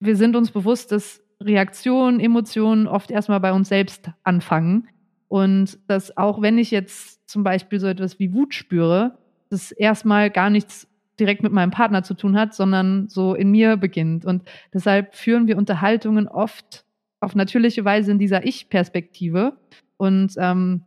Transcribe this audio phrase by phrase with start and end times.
[0.00, 4.88] wir sind uns bewusst, dass Reaktionen, Emotionen oft erstmal bei uns selbst anfangen.
[5.28, 9.18] Und dass auch wenn ich jetzt zum Beispiel so etwas wie Wut spüre,
[9.48, 13.76] das erstmal gar nichts direkt mit meinem Partner zu tun hat, sondern so in mir
[13.76, 14.24] beginnt.
[14.24, 14.42] Und
[14.72, 16.84] deshalb führen wir Unterhaltungen oft
[17.20, 19.58] auf natürliche Weise in dieser Ich-Perspektive
[19.98, 20.82] und ähm,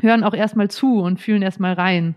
[0.00, 2.14] hören auch erstmal zu und fühlen erstmal rein.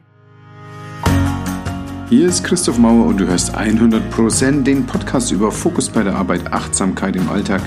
[2.12, 6.52] Hier ist Christoph Mauer und du hörst 100% den Podcast über Fokus bei der Arbeit,
[6.52, 7.62] Achtsamkeit im Alltag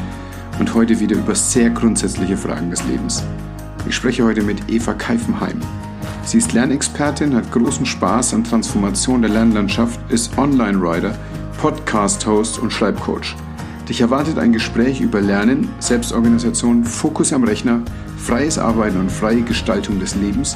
[0.58, 3.22] und heute wieder über sehr grundsätzliche Fragen des Lebens.
[3.88, 5.58] Ich spreche heute mit Eva Keifenheim.
[6.26, 11.16] Sie ist Lernexpertin, hat großen Spaß an Transformation der Lernlandschaft, ist Online-Rider,
[11.56, 13.34] Podcast-Host und Schreibcoach.
[13.88, 17.80] Dich erwartet ein Gespräch über Lernen, Selbstorganisation, Fokus am Rechner,
[18.18, 20.54] freies Arbeiten und freie Gestaltung des Lebens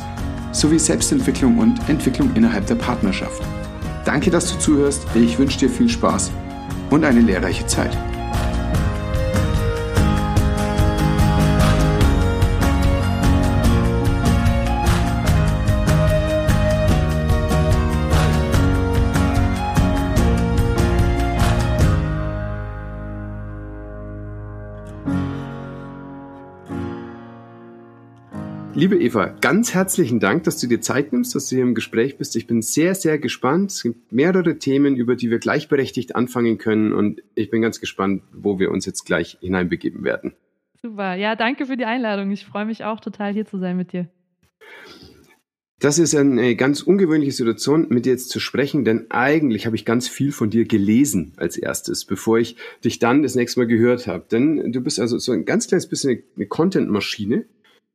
[0.52, 3.42] sowie Selbstentwicklung und Entwicklung innerhalb der Partnerschaft.
[4.08, 5.06] Danke, dass du zuhörst.
[5.14, 6.30] Ich wünsche dir viel Spaß
[6.88, 7.94] und eine lehrreiche Zeit.
[28.78, 32.16] Liebe Eva, ganz herzlichen Dank, dass du dir Zeit nimmst, dass du hier im Gespräch
[32.16, 32.36] bist.
[32.36, 33.72] Ich bin sehr, sehr gespannt.
[33.72, 38.22] Es gibt mehrere Themen, über die wir gleichberechtigt anfangen können und ich bin ganz gespannt,
[38.32, 40.32] wo wir uns jetzt gleich hineinbegeben werden.
[40.80, 41.16] Super.
[41.16, 42.30] Ja, danke für die Einladung.
[42.30, 44.06] Ich freue mich auch total, hier zu sein mit dir.
[45.80, 49.86] Das ist eine ganz ungewöhnliche Situation, mit dir jetzt zu sprechen, denn eigentlich habe ich
[49.86, 54.06] ganz viel von dir gelesen als erstes, bevor ich dich dann das nächste Mal gehört
[54.06, 54.24] habe.
[54.30, 57.44] Denn du bist also so ein ganz kleines bisschen eine Content-Maschine.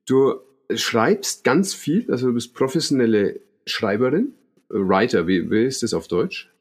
[0.05, 0.33] Du
[0.73, 4.33] schreibst ganz viel, also du bist professionelle Schreiberin,
[4.69, 6.51] Writer, wie, wie ist das auf Deutsch?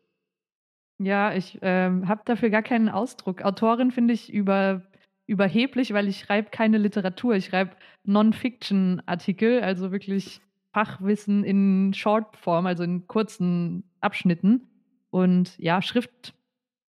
[0.99, 3.43] Ja, ich ähm, habe dafür gar keinen Ausdruck.
[3.43, 4.83] Autorin finde ich über,
[5.27, 7.35] überheblich, weil ich schreibe keine Literatur.
[7.35, 7.73] Ich schreibe
[8.05, 10.41] Non-Fiction-Artikel, also wirklich
[10.73, 14.69] Fachwissen in Shortform, also in kurzen Abschnitten.
[15.11, 16.35] Und ja, Schrift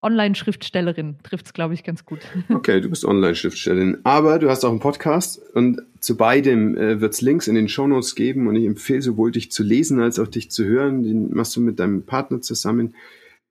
[0.02, 2.20] Online-Schriftstellerin trifft es, glaube ich, ganz gut.
[2.48, 7.14] Okay, du bist Online-Schriftstellerin, aber du hast auch einen Podcast und zu beidem äh, wird
[7.14, 10.28] es Links in den Shownotes geben und ich empfehle sowohl dich zu lesen als auch
[10.28, 11.02] dich zu hören.
[11.02, 12.94] Den machst du mit deinem Partner zusammen,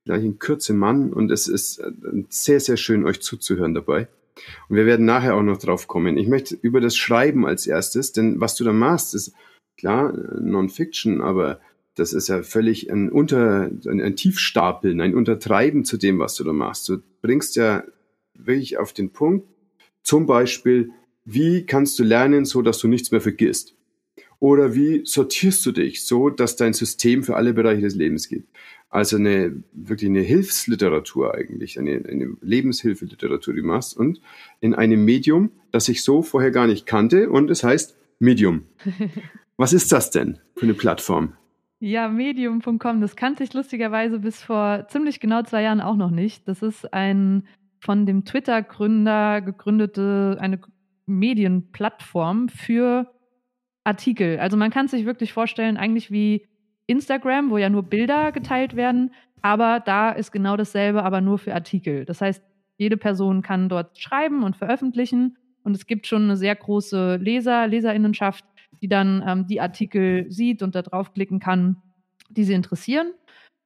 [0.04, 1.90] gleich in Kürze Mann und es ist äh,
[2.28, 4.08] sehr, sehr schön, euch zuzuhören dabei.
[4.68, 6.16] Und wir werden nachher auch noch drauf kommen.
[6.16, 9.32] Ich möchte über das Schreiben als erstes, denn was du da machst, ist
[9.78, 11.60] klar äh, Non-Fiction, aber
[11.94, 16.44] das ist ja völlig ein Unter, ein, ein Tiefstapeln, ein Untertreiben zu dem, was du
[16.44, 16.88] da machst.
[16.88, 17.84] Du bringst ja
[18.34, 19.46] wirklich auf den Punkt,
[20.02, 20.90] zum Beispiel,
[21.24, 23.74] wie kannst du lernen, so dass du nichts mehr vergisst?
[24.40, 28.44] Oder wie sortierst du dich so, dass dein System für alle Bereiche des Lebens geht?
[28.88, 34.20] Also eine, wirklich eine Hilfsliteratur eigentlich, eine, eine Lebenshilfeliteratur, die du machst und
[34.60, 38.64] in einem Medium, das ich so vorher gar nicht kannte und es heißt Medium.
[39.56, 41.34] Was ist das denn für eine Plattform?
[41.84, 46.46] Ja, medium.com, das kannte ich lustigerweise bis vor ziemlich genau zwei Jahren auch noch nicht.
[46.46, 47.48] Das ist ein
[47.80, 50.60] von dem Twitter-Gründer gegründete, eine
[51.06, 53.12] Medienplattform für
[53.82, 54.38] Artikel.
[54.38, 56.46] Also man kann sich wirklich vorstellen, eigentlich wie
[56.86, 61.52] Instagram, wo ja nur Bilder geteilt werden, aber da ist genau dasselbe, aber nur für
[61.52, 62.04] Artikel.
[62.04, 62.44] Das heißt,
[62.76, 67.66] jede Person kann dort schreiben und veröffentlichen und es gibt schon eine sehr große Leser,
[67.66, 68.44] Leserinnenschaft,
[68.82, 71.76] die dann ähm, die Artikel sieht und da draufklicken kann,
[72.28, 73.12] die sie interessieren.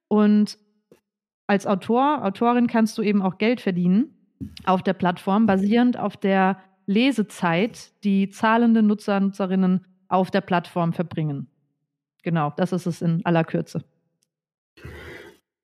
[0.09, 0.59] Und
[1.47, 4.12] als Autor, Autorin kannst du eben auch Geld verdienen
[4.65, 11.49] auf der Plattform, basierend auf der Lesezeit, die zahlende Nutzer, Nutzerinnen auf der Plattform verbringen.
[12.22, 13.84] Genau, das ist es in aller Kürze.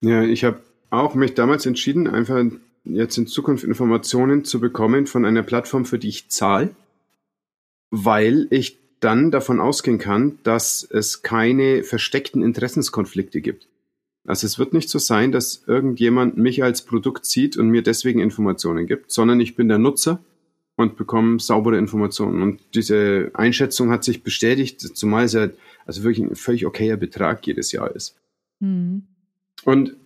[0.01, 0.61] Ja, ich habe
[0.91, 2.43] auch mich damals entschieden, einfach
[2.85, 6.75] jetzt in Zukunft Informationen zu bekommen von einer Plattform, für die ich zahle,
[7.91, 13.69] weil ich dann davon ausgehen kann, dass es keine versteckten Interessenskonflikte gibt.
[14.25, 18.21] Also es wird nicht so sein, dass irgendjemand mich als Produkt sieht und mir deswegen
[18.21, 20.21] Informationen gibt, sondern ich bin der Nutzer
[20.77, 22.43] und bekomme saubere Informationen.
[22.43, 25.49] Und diese Einschätzung hat sich bestätigt, zumal es ja
[25.85, 28.17] also wirklich ein völlig okayer Betrag jedes Jahr ist.
[28.61, 29.03] Mhm.
[29.65, 29.97] Und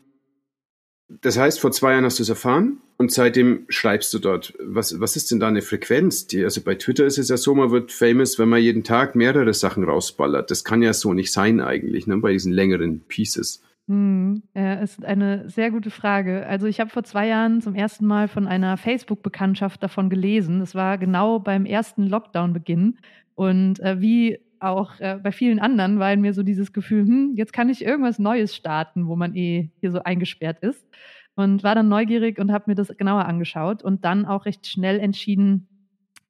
[1.09, 4.55] das heißt, vor zwei Jahren hast du es erfahren und seitdem schreibst du dort.
[4.61, 6.27] Was, was ist denn da eine Frequenz?
[6.27, 9.15] Die, also bei Twitter ist es ja so, man wird famous, wenn man jeden Tag
[9.15, 10.51] mehrere Sachen rausballert.
[10.51, 13.63] Das kann ja so nicht sein eigentlich, ne, bei diesen längeren Pieces.
[13.89, 16.45] Hm, ja, ist eine sehr gute Frage.
[16.47, 20.59] Also ich habe vor zwei Jahren zum ersten Mal von einer Facebook-Bekanntschaft davon gelesen.
[20.59, 22.99] Das war genau beim ersten Lockdown-Beginn.
[23.37, 27.35] Und äh, wie auch äh, bei vielen anderen war in mir so dieses Gefühl, hm,
[27.37, 30.87] jetzt kann ich irgendwas Neues starten, wo man eh hier so eingesperrt ist.
[31.35, 34.99] und war dann neugierig und habe mir das genauer angeschaut und dann auch recht schnell
[34.99, 35.69] entschieden,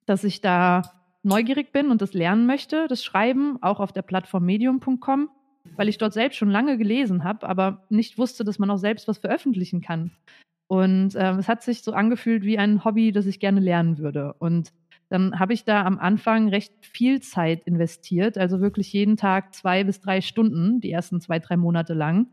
[0.05, 0.83] dass ich da
[1.23, 5.29] neugierig bin und das lernen möchte, das Schreiben, auch auf der Plattform medium.com,
[5.77, 9.09] weil ich dort selbst schon lange gelesen habe, aber nicht wusste, dass man auch selbst
[9.09, 10.13] was veröffentlichen kann.
[10.69, 14.35] Und äh, es hat sich so angefühlt wie ein Hobby, das ich gerne lernen würde.
[14.39, 14.73] Und
[15.09, 19.85] dann habe ich da am Anfang recht viel Zeit investiert, also wirklich jeden Tag zwei
[19.85, 22.29] bis drei Stunden, die ersten zwei, drei Monate lang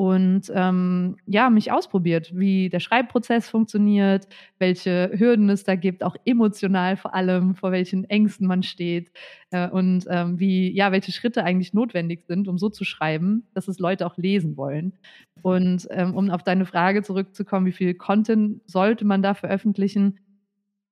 [0.00, 4.28] und ähm, ja, mich ausprobiert, wie der Schreibprozess funktioniert,
[4.58, 9.12] welche Hürden es da gibt, auch emotional vor allem, vor welchen Ängsten man steht
[9.50, 13.68] äh, und ähm, wie, ja, welche Schritte eigentlich notwendig sind, um so zu schreiben, dass
[13.68, 14.94] es Leute auch lesen wollen.
[15.42, 20.18] Und ähm, um auf deine Frage zurückzukommen, wie viel Content sollte man da veröffentlichen?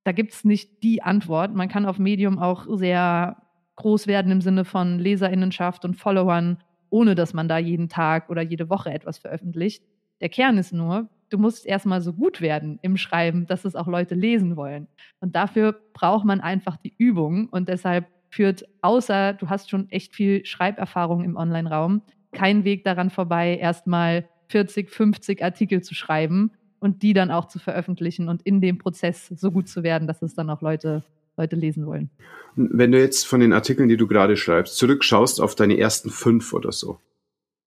[0.08, 1.54] Da gibt es nicht die Antwort.
[1.54, 3.42] Man kann auf Medium auch sehr
[3.76, 6.56] groß werden im Sinne von Leserinnenschaft und Followern
[6.88, 9.84] ohne dass man da jeden Tag oder jede Woche etwas veröffentlicht.
[10.22, 13.86] Der Kern ist nur, du musst erstmal so gut werden im Schreiben, dass es auch
[13.86, 14.88] Leute lesen wollen.
[15.20, 20.14] Und dafür braucht man einfach die Übung und deshalb führt, außer du hast schon echt
[20.14, 22.00] viel Schreiberfahrung im Online-Raum,
[22.32, 27.58] kein Weg daran vorbei, erstmal 40, 50 Artikel zu schreiben und die dann auch zu
[27.58, 31.02] veröffentlichen und in dem Prozess so gut zu werden, dass es dann auch Leute
[31.38, 32.10] Leute lesen wollen.
[32.56, 36.52] Wenn du jetzt von den Artikeln, die du gerade schreibst, zurückschaust auf deine ersten fünf
[36.52, 36.98] oder so,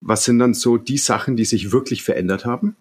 [0.02, 2.76] was sind dann so die Sachen, die sich wirklich verändert haben?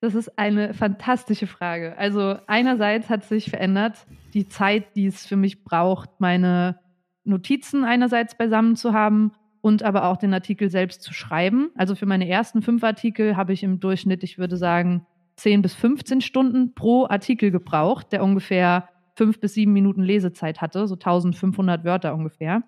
[0.00, 1.98] Das ist eine fantastische Frage.
[1.98, 6.78] Also einerseits hat sich verändert die Zeit, die es für mich braucht, meine
[7.24, 11.70] Notizen einerseits beisammen zu haben und aber auch den Artikel selbst zu schreiben.
[11.74, 15.04] Also für meine ersten fünf Artikel habe ich im Durchschnitt, ich würde sagen,
[15.38, 20.86] 10 bis 15 Stunden pro Artikel gebraucht, der ungefähr fünf bis sieben Minuten Lesezeit hatte,
[20.86, 22.62] so 1500 Wörter ungefähr.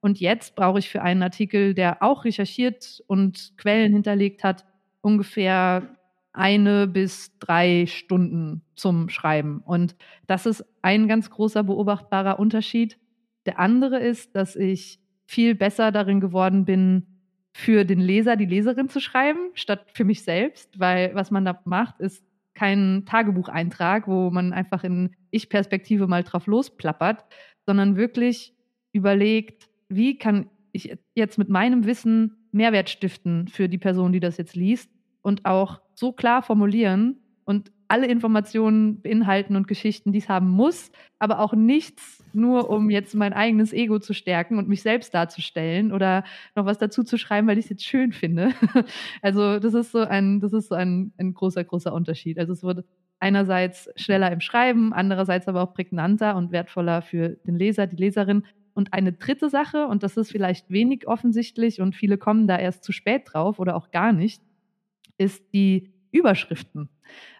[0.00, 4.64] Und jetzt brauche ich für einen Artikel, der auch recherchiert und Quellen hinterlegt hat,
[5.00, 5.96] ungefähr
[6.32, 9.60] eine bis drei Stunden zum Schreiben.
[9.64, 9.96] Und
[10.26, 12.98] das ist ein ganz großer beobachtbarer Unterschied.
[13.46, 17.15] Der andere ist, dass ich viel besser darin geworden bin,
[17.56, 21.58] für den Leser, die Leserin zu schreiben, statt für mich selbst, weil was man da
[21.64, 22.22] macht, ist
[22.52, 27.24] kein Tagebucheintrag, wo man einfach in Ich-Perspektive mal drauf losplappert,
[27.64, 28.52] sondern wirklich
[28.92, 34.36] überlegt, wie kann ich jetzt mit meinem Wissen Mehrwert stiften für die Person, die das
[34.36, 34.90] jetzt liest
[35.22, 40.90] und auch so klar formulieren und alle Informationen beinhalten und Geschichten, die es haben muss,
[41.18, 45.92] aber auch nichts nur, um jetzt mein eigenes Ego zu stärken und mich selbst darzustellen
[45.92, 46.24] oder
[46.54, 48.52] noch was dazu zu schreiben, weil ich es jetzt schön finde.
[49.22, 52.38] Also das ist so ein, das ist so ein, ein großer, großer Unterschied.
[52.38, 52.84] Also es wird
[53.18, 58.44] einerseits schneller im Schreiben, andererseits aber auch prägnanter und wertvoller für den Leser, die Leserin.
[58.74, 62.84] Und eine dritte Sache, und das ist vielleicht wenig offensichtlich und viele kommen da erst
[62.84, 64.42] zu spät drauf oder auch gar nicht,
[65.16, 66.90] ist die Überschriften,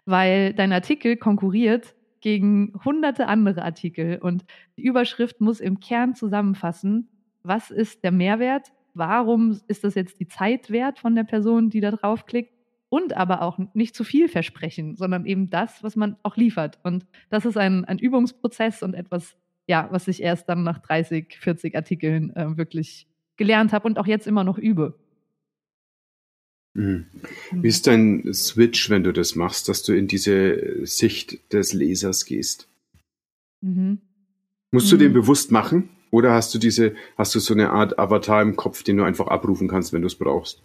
[0.05, 4.45] weil dein Artikel konkurriert gegen hunderte andere Artikel und
[4.77, 7.09] die Überschrift muss im Kern zusammenfassen,
[7.43, 11.79] was ist der Mehrwert, warum ist das jetzt die Zeit wert von der Person, die
[11.79, 12.51] da draufklickt
[12.89, 16.79] und aber auch nicht zu viel versprechen, sondern eben das, was man auch liefert.
[16.83, 19.37] Und das ist ein, ein Übungsprozess und etwas,
[19.67, 24.07] ja, was ich erst dann nach 30, 40 Artikeln äh, wirklich gelernt habe und auch
[24.07, 24.99] jetzt immer noch übe.
[26.77, 27.07] Mhm.
[27.51, 32.25] Wie ist dein Switch, wenn du das machst, dass du in diese Sicht des Lesers
[32.25, 32.69] gehst?
[33.61, 33.97] Mhm.
[34.71, 34.99] Musst du mhm.
[34.99, 35.89] den bewusst machen?
[36.11, 39.27] Oder hast du diese, hast du so eine Art Avatar im Kopf, den du einfach
[39.27, 40.61] abrufen kannst, wenn du es brauchst?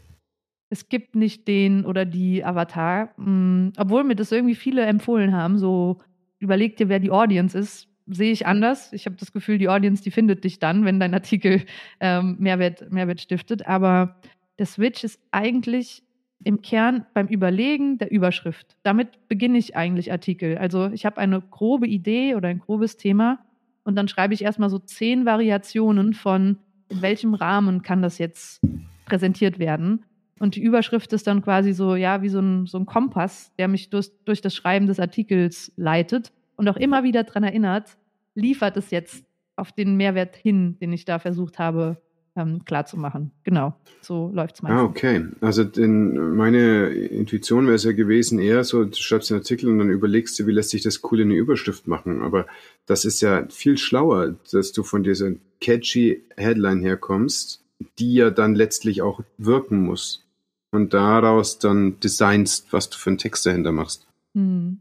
[0.68, 3.72] Es gibt nicht den oder die Avatar, mhm.
[3.78, 5.56] obwohl mir das irgendwie viele empfohlen haben.
[5.56, 6.02] So
[6.40, 7.88] überleg dir, wer die Audience ist.
[8.06, 8.92] Sehe ich anders.
[8.92, 11.62] Ich habe das Gefühl, die Audience, die findet dich dann, wenn dein Artikel
[12.00, 13.66] ähm, Mehrwert, Mehrwert stiftet.
[13.66, 14.20] Aber
[14.62, 16.04] der Switch ist eigentlich
[16.44, 18.76] im Kern beim Überlegen der Überschrift.
[18.84, 20.56] Damit beginne ich eigentlich Artikel.
[20.56, 23.40] Also ich habe eine grobe Idee oder ein grobes Thema
[23.82, 28.60] und dann schreibe ich erstmal so zehn Variationen von, in welchem Rahmen kann das jetzt
[29.04, 30.04] präsentiert werden.
[30.38, 33.66] Und die Überschrift ist dann quasi so, ja, wie so ein, so ein Kompass, der
[33.66, 37.98] mich durch, durch das Schreiben des Artikels leitet und auch immer wieder daran erinnert,
[38.36, 39.26] liefert es jetzt
[39.56, 42.00] auf den Mehrwert hin, den ich da versucht habe
[42.36, 43.30] ähm, klar zu machen.
[43.44, 44.80] Genau, so läuft es meistens.
[44.80, 45.26] Ah, okay.
[45.40, 49.78] Also den, meine Intuition wäre es ja gewesen, eher so, du schreibst einen Artikel und
[49.78, 52.22] dann überlegst du, wie lässt sich das cool in eine Überschrift machen.
[52.22, 52.46] Aber
[52.86, 57.62] das ist ja viel schlauer, dass du von dieser catchy Headline herkommst,
[57.98, 60.24] die ja dann letztlich auch wirken muss.
[60.70, 64.06] Und daraus dann designst, was du für einen Text dahinter machst.
[64.34, 64.80] Hm.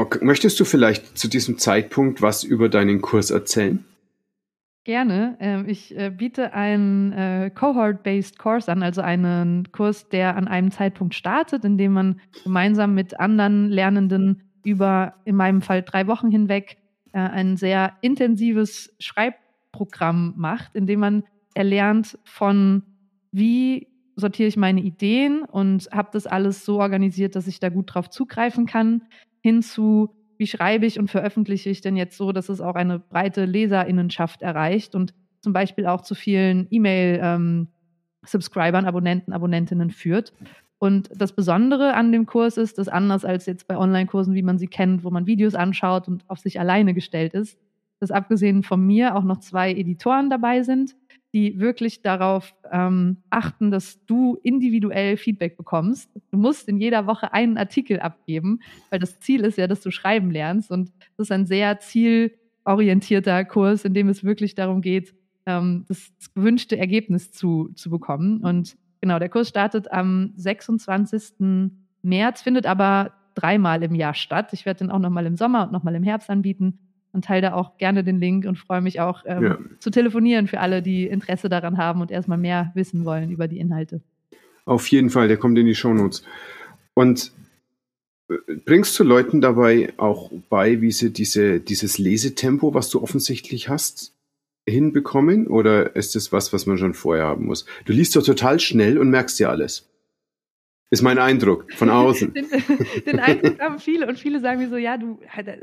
[0.00, 0.18] Okay.
[0.22, 3.82] Möchtest du vielleicht zu diesem Zeitpunkt was über deinen Kurs erzählen?
[4.84, 5.36] Gerne.
[5.40, 10.70] Ähm, ich äh, biete einen äh, Cohort-Based Course an, also einen Kurs, der an einem
[10.70, 16.30] Zeitpunkt startet, in dem man gemeinsam mit anderen Lernenden über, in meinem Fall drei Wochen
[16.30, 16.76] hinweg,
[17.12, 21.24] äh, ein sehr intensives Schreibprogramm macht, in dem man
[21.54, 22.82] erlernt von,
[23.32, 27.94] wie sortiere ich meine Ideen und habe das alles so organisiert, dass ich da gut
[27.94, 29.02] drauf zugreifen kann,
[29.46, 32.98] hin zu, wie schreibe ich und veröffentliche ich denn jetzt so, dass es auch eine
[32.98, 40.32] breite Leserinnenschaft erreicht und zum Beispiel auch zu vielen E-Mail-Subscribern, ähm, Abonnenten, Abonnentinnen führt.
[40.78, 44.58] Und das Besondere an dem Kurs ist, dass anders als jetzt bei Online-Kursen, wie man
[44.58, 47.56] sie kennt, wo man Videos anschaut und auf sich alleine gestellt ist,
[48.00, 50.96] dass abgesehen von mir auch noch zwei Editoren dabei sind,
[51.32, 56.10] die wirklich darauf ähm, achten, dass du individuell Feedback bekommst.
[56.30, 58.60] Du musst in jeder Woche einen Artikel abgeben,
[58.90, 60.70] weil das Ziel ist ja, dass du schreiben lernst.
[60.70, 65.14] Und das ist ein sehr zielorientierter Kurs, in dem es wirklich darum geht,
[65.46, 68.40] ähm, das, gewünschte Ergebnis zu, zu bekommen.
[68.40, 71.70] Und genau, der Kurs startet am 26.
[72.02, 74.52] März, findet aber dreimal im Jahr statt.
[74.52, 76.78] Ich werde den auch nochmal im Sommer und nochmal im Herbst anbieten
[77.16, 79.58] und teile da auch gerne den Link und freue mich auch ähm, ja.
[79.78, 83.58] zu telefonieren für alle, die Interesse daran haben und erstmal mehr wissen wollen über die
[83.58, 84.02] Inhalte.
[84.66, 86.22] Auf jeden Fall, der kommt in die Shownotes.
[86.92, 87.32] Und
[88.28, 88.34] äh,
[88.66, 94.12] bringst du Leuten dabei auch bei, wie sie diese, dieses Lesetempo, was du offensichtlich hast,
[94.68, 95.46] hinbekommen?
[95.46, 97.64] Oder ist das was, was man schon vorher haben muss?
[97.86, 99.85] Du liest doch total schnell und merkst dir alles.
[100.90, 102.32] Ist mein Eindruck von außen.
[102.34, 102.46] den,
[103.06, 105.18] den, Eindruck haben viele und viele sagen mir so, ja, du,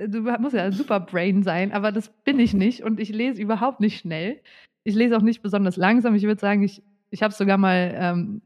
[0.07, 3.41] du musst ja ein super Brain sein, aber das bin ich nicht und ich lese
[3.41, 4.41] überhaupt nicht schnell.
[4.83, 6.13] Ich lese auch nicht besonders langsam.
[6.15, 8.41] Ich würde sagen, ich, ich habe sogar mal, ähm,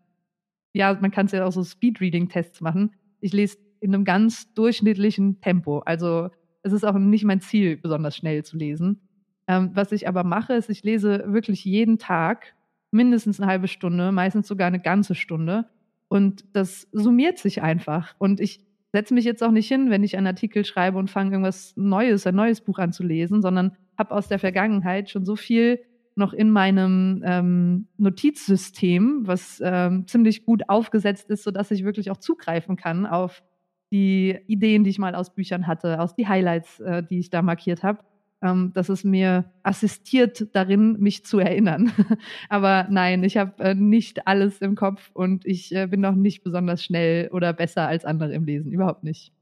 [0.73, 2.93] ja, man kann es ja auch so Speedreading-Tests machen.
[3.21, 5.79] Ich lese in einem ganz durchschnittlichen Tempo.
[5.79, 6.29] Also
[6.61, 9.01] es ist auch nicht mein Ziel, besonders schnell zu lesen.
[9.47, 12.53] Ähm, was ich aber mache, ist, ich lese wirklich jeden Tag
[12.91, 15.65] mindestens eine halbe Stunde, meistens sogar eine ganze Stunde
[16.07, 18.15] und das summiert sich einfach.
[18.17, 21.31] Und ich setze mich jetzt auch nicht hin, wenn ich einen Artikel schreibe und fange
[21.31, 25.35] irgendwas Neues, ein neues Buch an zu lesen, sondern habe aus der Vergangenheit schon so
[25.35, 25.81] viel
[26.15, 32.17] noch in meinem ähm, Notizsystem, was ähm, ziemlich gut aufgesetzt ist, sodass ich wirklich auch
[32.17, 33.43] zugreifen kann auf
[33.91, 37.41] die Ideen, die ich mal aus Büchern hatte, aus die Highlights, äh, die ich da
[37.41, 37.99] markiert habe
[38.39, 41.91] dass es mir assistiert darin, mich zu erinnern.
[42.49, 46.43] Aber nein, ich habe äh, nicht alles im Kopf und ich äh, bin noch nicht
[46.43, 48.71] besonders schnell oder besser als andere im Lesen.
[48.71, 49.33] Überhaupt nicht.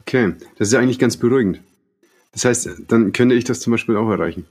[0.00, 1.62] Okay, das ist ja eigentlich ganz beruhigend.
[2.32, 4.46] Das heißt, dann könnte ich das zum Beispiel auch erreichen.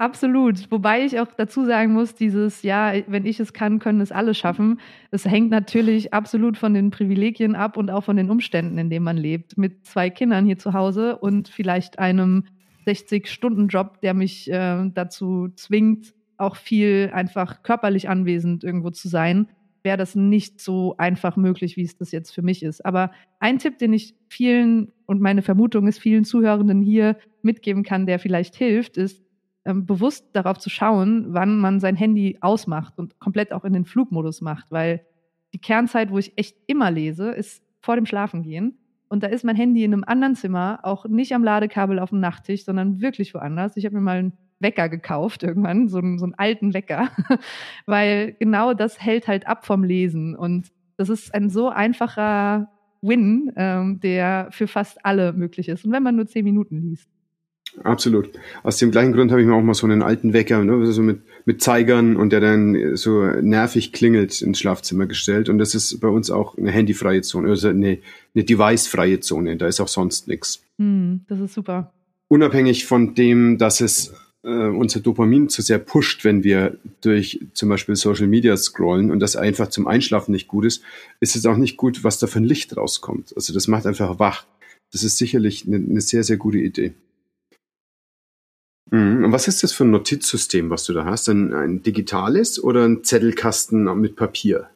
[0.00, 0.70] Absolut.
[0.70, 4.32] Wobei ich auch dazu sagen muss, dieses, ja, wenn ich es kann, können es alle
[4.32, 4.80] schaffen.
[5.10, 9.04] Es hängt natürlich absolut von den Privilegien ab und auch von den Umständen, in denen
[9.04, 9.58] man lebt.
[9.58, 12.44] Mit zwei Kindern hier zu Hause und vielleicht einem
[12.86, 19.48] 60-Stunden-Job, der mich äh, dazu zwingt, auch viel einfach körperlich anwesend irgendwo zu sein,
[19.82, 22.86] wäre das nicht so einfach möglich, wie es das jetzt für mich ist.
[22.86, 28.06] Aber ein Tipp, den ich vielen und meine Vermutung ist, vielen Zuhörenden hier mitgeben kann,
[28.06, 29.22] der vielleicht hilft, ist,
[29.70, 33.84] ähm, bewusst darauf zu schauen, wann man sein Handy ausmacht und komplett auch in den
[33.84, 35.04] Flugmodus macht, weil
[35.52, 38.78] die Kernzeit, wo ich echt immer lese, ist vor dem Schlafengehen.
[39.08, 42.20] Und da ist mein Handy in einem anderen Zimmer, auch nicht am Ladekabel auf dem
[42.20, 43.76] Nachttisch, sondern wirklich woanders.
[43.76, 47.08] Ich habe mir mal einen Wecker gekauft irgendwann, so einen, so einen alten Wecker,
[47.86, 50.36] weil genau das hält halt ab vom Lesen.
[50.36, 52.70] Und das ist ein so einfacher
[53.02, 55.84] Win, ähm, der für fast alle möglich ist.
[55.84, 57.08] Und wenn man nur zehn Minuten liest.
[57.84, 58.30] Absolut.
[58.62, 61.02] Aus dem gleichen Grund habe ich mir auch mal so einen alten Wecker, ne, so
[61.02, 65.48] mit, mit Zeigern und der dann so nervig klingelt ins Schlafzimmer gestellt.
[65.48, 67.98] Und das ist bei uns auch eine handyfreie Zone, also eine,
[68.34, 69.56] eine device-freie Zone.
[69.56, 70.62] Da ist auch sonst nichts.
[70.78, 71.92] Mm, das ist super.
[72.28, 74.12] Unabhängig von dem, dass es
[74.42, 79.20] äh, unser Dopamin zu sehr pusht, wenn wir durch zum Beispiel Social Media scrollen und
[79.20, 80.82] das einfach zum Einschlafen nicht gut ist,
[81.20, 83.32] ist es auch nicht gut, was da für ein Licht rauskommt.
[83.36, 84.46] Also das macht einfach wach.
[84.92, 86.94] Das ist sicherlich eine, eine sehr, sehr gute Idee.
[88.90, 89.24] Mhm.
[89.24, 91.28] Und was ist das für ein Notizsystem, was du da hast?
[91.28, 94.68] Ein, ein digitales oder ein Zettelkasten mit Papier?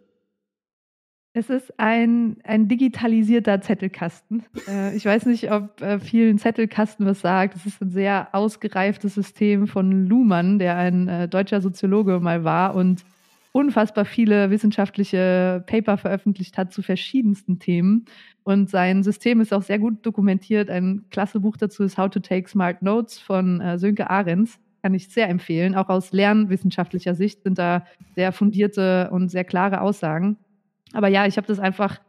[1.36, 4.44] Es ist ein, ein digitalisierter Zettelkasten.
[4.68, 7.56] Äh, ich weiß nicht, ob äh, vielen Zettelkasten was sagt.
[7.56, 12.76] Es ist ein sehr ausgereiftes System von Luhmann, der ein äh, deutscher Soziologe mal war
[12.76, 13.04] und
[13.54, 18.04] unfassbar viele wissenschaftliche Paper veröffentlicht hat zu verschiedensten Themen.
[18.42, 20.68] Und sein System ist auch sehr gut dokumentiert.
[20.68, 24.58] Ein klasse Buch dazu ist How to Take Smart Notes von äh, Sönke Ahrens.
[24.82, 25.76] Kann ich sehr empfehlen.
[25.76, 30.36] Auch aus lernwissenschaftlicher Sicht sind da sehr fundierte und sehr klare Aussagen.
[30.92, 32.00] Aber ja, ich habe das einfach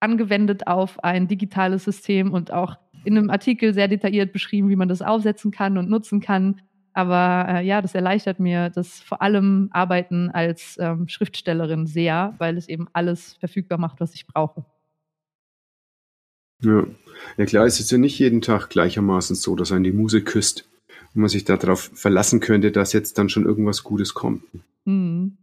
[0.00, 4.90] angewendet auf ein digitales System und auch in einem Artikel sehr detailliert beschrieben, wie man
[4.90, 6.60] das aufsetzen kann und nutzen kann
[6.94, 12.56] Aber äh, ja, das erleichtert mir das vor allem Arbeiten als ähm, Schriftstellerin sehr, weil
[12.56, 14.64] es eben alles verfügbar macht, was ich brauche.
[16.62, 16.86] Ja.
[17.36, 20.68] ja, klar, es ist ja nicht jeden Tag gleichermaßen so, dass einen die Muse küsst
[21.14, 24.44] und man sich darauf verlassen könnte, dass jetzt dann schon irgendwas Gutes kommt.
[24.84, 25.36] Mhm.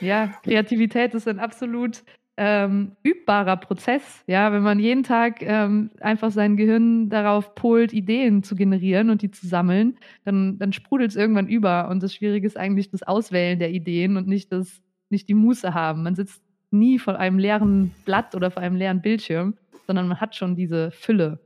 [0.00, 2.02] Ja, Kreativität ist ein absolut
[2.36, 4.22] ähm, übbarer Prozess.
[4.26, 9.22] Ja, wenn man jeden Tag ähm, einfach sein Gehirn darauf polt, Ideen zu generieren und
[9.22, 11.88] die zu sammeln, dann, dann sprudelt es irgendwann über.
[11.88, 15.72] Und das Schwierige ist eigentlich das Auswählen der Ideen und nicht das, nicht die Muße
[15.72, 16.02] haben.
[16.02, 19.54] Man sitzt nie vor einem leeren Blatt oder vor einem leeren Bildschirm,
[19.86, 21.38] sondern man hat schon diese Fülle,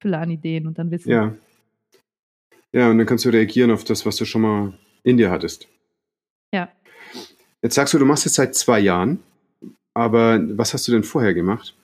[0.00, 1.10] Fülle an Ideen und dann Wissen.
[1.10, 1.32] Ja.
[2.72, 4.74] Ja, und dann kannst du reagieren auf das, was du schon mal
[5.04, 5.68] in dir hattest.
[6.52, 6.68] Ja.
[7.62, 9.20] Jetzt sagst du, du machst es seit zwei Jahren.
[9.94, 11.76] Aber was hast du denn vorher gemacht?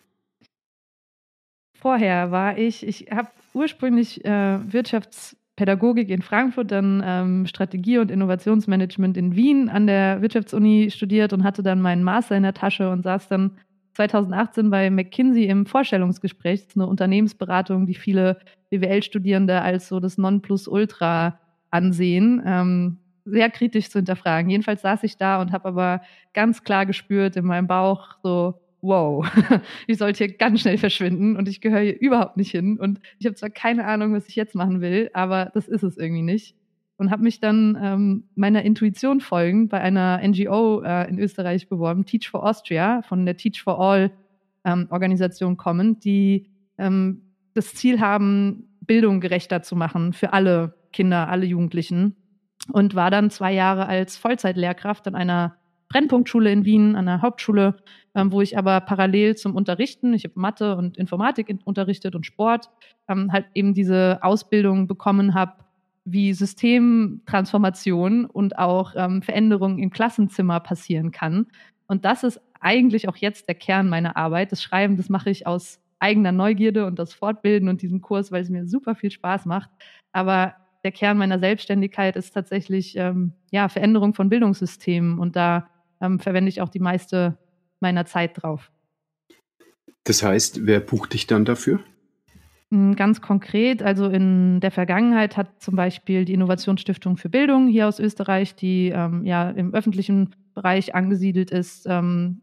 [1.79, 9.17] Vorher war ich, ich habe ursprünglich äh, Wirtschaftspädagogik in Frankfurt, dann ähm, Strategie- und Innovationsmanagement
[9.17, 13.02] in Wien an der Wirtschaftsuni studiert und hatte dann meinen Master in der Tasche und
[13.02, 13.57] saß dann
[13.95, 16.61] 2018 bei McKinsey im Vorstellungsgespräch.
[16.61, 18.38] Das ist eine Unternehmensberatung, die viele
[18.71, 21.38] BWL-Studierende als so das Nonplusultra
[21.71, 22.43] ansehen.
[22.45, 22.99] Ähm,
[23.30, 24.50] sehr kritisch zu hinterfragen.
[24.50, 26.02] Jedenfalls saß ich da und habe aber
[26.34, 29.26] ganz klar gespürt in meinem Bauch so, wow,
[29.87, 32.78] ich sollte hier ganz schnell verschwinden und ich gehöre hier überhaupt nicht hin.
[32.78, 35.96] Und ich habe zwar keine Ahnung, was ich jetzt machen will, aber das ist es
[35.96, 36.56] irgendwie nicht.
[36.96, 42.04] Und habe mich dann ähm, meiner Intuition folgend bei einer NGO äh, in Österreich beworben,
[42.04, 44.10] Teach for Austria, von der Teach for All
[44.64, 47.22] ähm, Organisation kommend, die ähm,
[47.54, 52.16] das Ziel haben, Bildung gerechter zu machen für alle Kinder, alle Jugendlichen
[52.70, 55.56] und war dann zwei Jahre als Vollzeitlehrkraft an einer
[55.88, 57.76] Brennpunktschule in Wien, an einer Hauptschule,
[58.14, 62.70] ähm, wo ich aber parallel zum Unterrichten, ich habe Mathe und Informatik unterrichtet und Sport,
[63.08, 65.52] ähm, halt eben diese Ausbildung bekommen habe,
[66.04, 71.46] wie Systemtransformation und auch ähm, Veränderungen im Klassenzimmer passieren kann.
[71.86, 74.52] Und das ist eigentlich auch jetzt der Kern meiner Arbeit.
[74.52, 78.42] Das Schreiben, das mache ich aus eigener Neugierde und das Fortbilden und diesem Kurs, weil
[78.42, 79.70] es mir super viel Spaß macht.
[80.12, 80.54] Aber
[80.85, 85.69] der Kern meiner Selbstständigkeit ist tatsächlich ähm, ja, Veränderung von Bildungssystemen und da
[86.01, 87.37] ähm, verwende ich auch die meiste
[87.81, 88.71] meiner Zeit drauf.
[90.05, 91.81] Das heißt, wer bucht dich dann dafür?
[92.71, 97.88] Hm, ganz konkret, also in der Vergangenheit hat zum Beispiel die Innovationsstiftung für Bildung hier
[97.88, 102.43] aus Österreich, die ähm, ja im öffentlichen Bereich angesiedelt ist, ähm,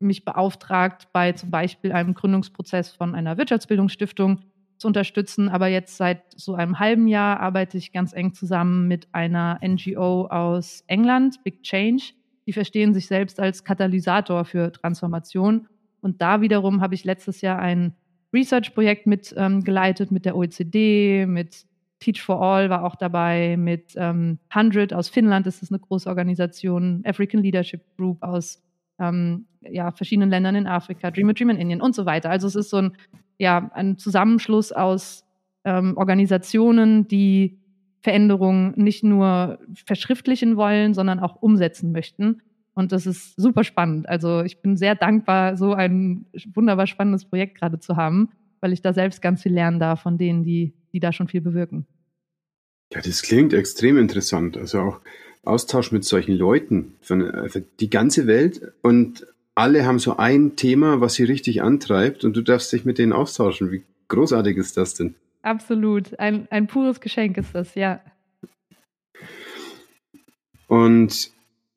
[0.00, 4.40] mich beauftragt bei zum Beispiel einem Gründungsprozess von einer Wirtschaftsbildungsstiftung
[4.78, 5.48] zu unterstützen.
[5.48, 10.26] Aber jetzt seit so einem halben Jahr arbeite ich ganz eng zusammen mit einer NGO
[10.26, 12.12] aus England, Big Change.
[12.46, 15.68] Die verstehen sich selbst als Katalysator für Transformation.
[16.00, 17.94] Und da wiederum habe ich letztes Jahr ein
[18.32, 21.66] Research-Projekt mitgeleitet ähm, mit der OECD, mit
[22.00, 26.08] Teach for All war auch dabei, mit ähm, 100 aus Finnland, das ist eine große
[26.08, 28.62] Organisation, African Leadership Group aus
[29.00, 32.30] ähm, ja, verschiedenen Ländern in Afrika, Dream a Dream in Indien und so weiter.
[32.30, 32.96] Also es ist so ein
[33.38, 35.24] ja, ein Zusammenschluss aus
[35.64, 37.58] ähm, Organisationen, die
[38.00, 42.42] Veränderungen nicht nur verschriftlichen wollen, sondern auch umsetzen möchten.
[42.74, 44.08] Und das ist super spannend.
[44.08, 48.82] Also ich bin sehr dankbar, so ein wunderbar spannendes Projekt gerade zu haben, weil ich
[48.82, 51.86] da selbst ganz viel lernen darf von denen, die, die da schon viel bewirken.
[52.92, 54.56] Ja, das klingt extrem interessant.
[54.56, 55.00] Also auch
[55.44, 59.26] Austausch mit solchen Leuten für, für die ganze Welt und
[59.58, 63.12] alle haben so ein Thema, was sie richtig antreibt und du darfst dich mit denen
[63.12, 63.72] austauschen.
[63.72, 65.16] Wie großartig ist das denn?
[65.42, 66.18] Absolut.
[66.20, 68.00] Ein, ein pures Geschenk ist das, ja.
[70.68, 71.32] Und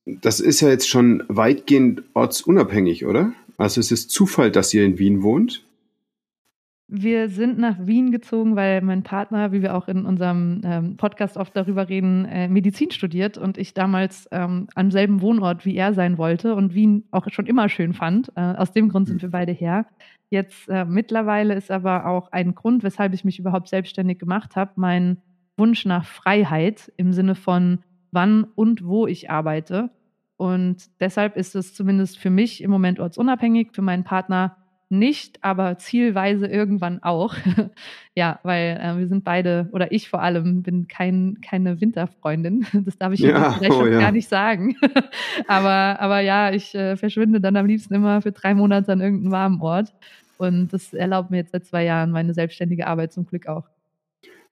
[0.05, 3.33] das ist ja jetzt schon weitgehend ortsunabhängig, oder?
[3.57, 5.63] Also es ist Zufall, dass ihr in Wien wohnt.
[6.93, 11.37] Wir sind nach Wien gezogen, weil mein Partner, wie wir auch in unserem ähm, Podcast
[11.37, 15.93] oft darüber reden, äh, Medizin studiert und ich damals ähm, am selben Wohnort wie er
[15.93, 18.33] sein wollte und Wien auch schon immer schön fand.
[18.35, 19.85] Äh, aus dem Grund sind wir beide her.
[20.29, 24.71] Jetzt äh, mittlerweile ist aber auch ein Grund, weshalb ich mich überhaupt selbstständig gemacht habe,
[24.75, 25.21] mein
[25.55, 27.79] Wunsch nach Freiheit im Sinne von
[28.11, 29.91] wann und wo ich arbeite.
[30.35, 34.57] Und deshalb ist es zumindest für mich im Moment ortsunabhängig, für meinen Partner
[34.91, 37.35] nicht, aber zielweise irgendwann auch.
[38.15, 42.65] ja, weil äh, wir sind beide, oder ich vor allem, bin kein, keine Winterfreundin.
[42.85, 43.99] Das darf ich ja, vielleicht oh, ja.
[43.99, 44.75] gar nicht sagen.
[45.47, 49.31] aber, aber ja, ich äh, verschwinde dann am liebsten immer für drei Monate an irgendeinem
[49.31, 49.93] warmen Ort.
[50.37, 53.65] Und das erlaubt mir jetzt seit zwei Jahren meine selbstständige Arbeit zum Glück auch.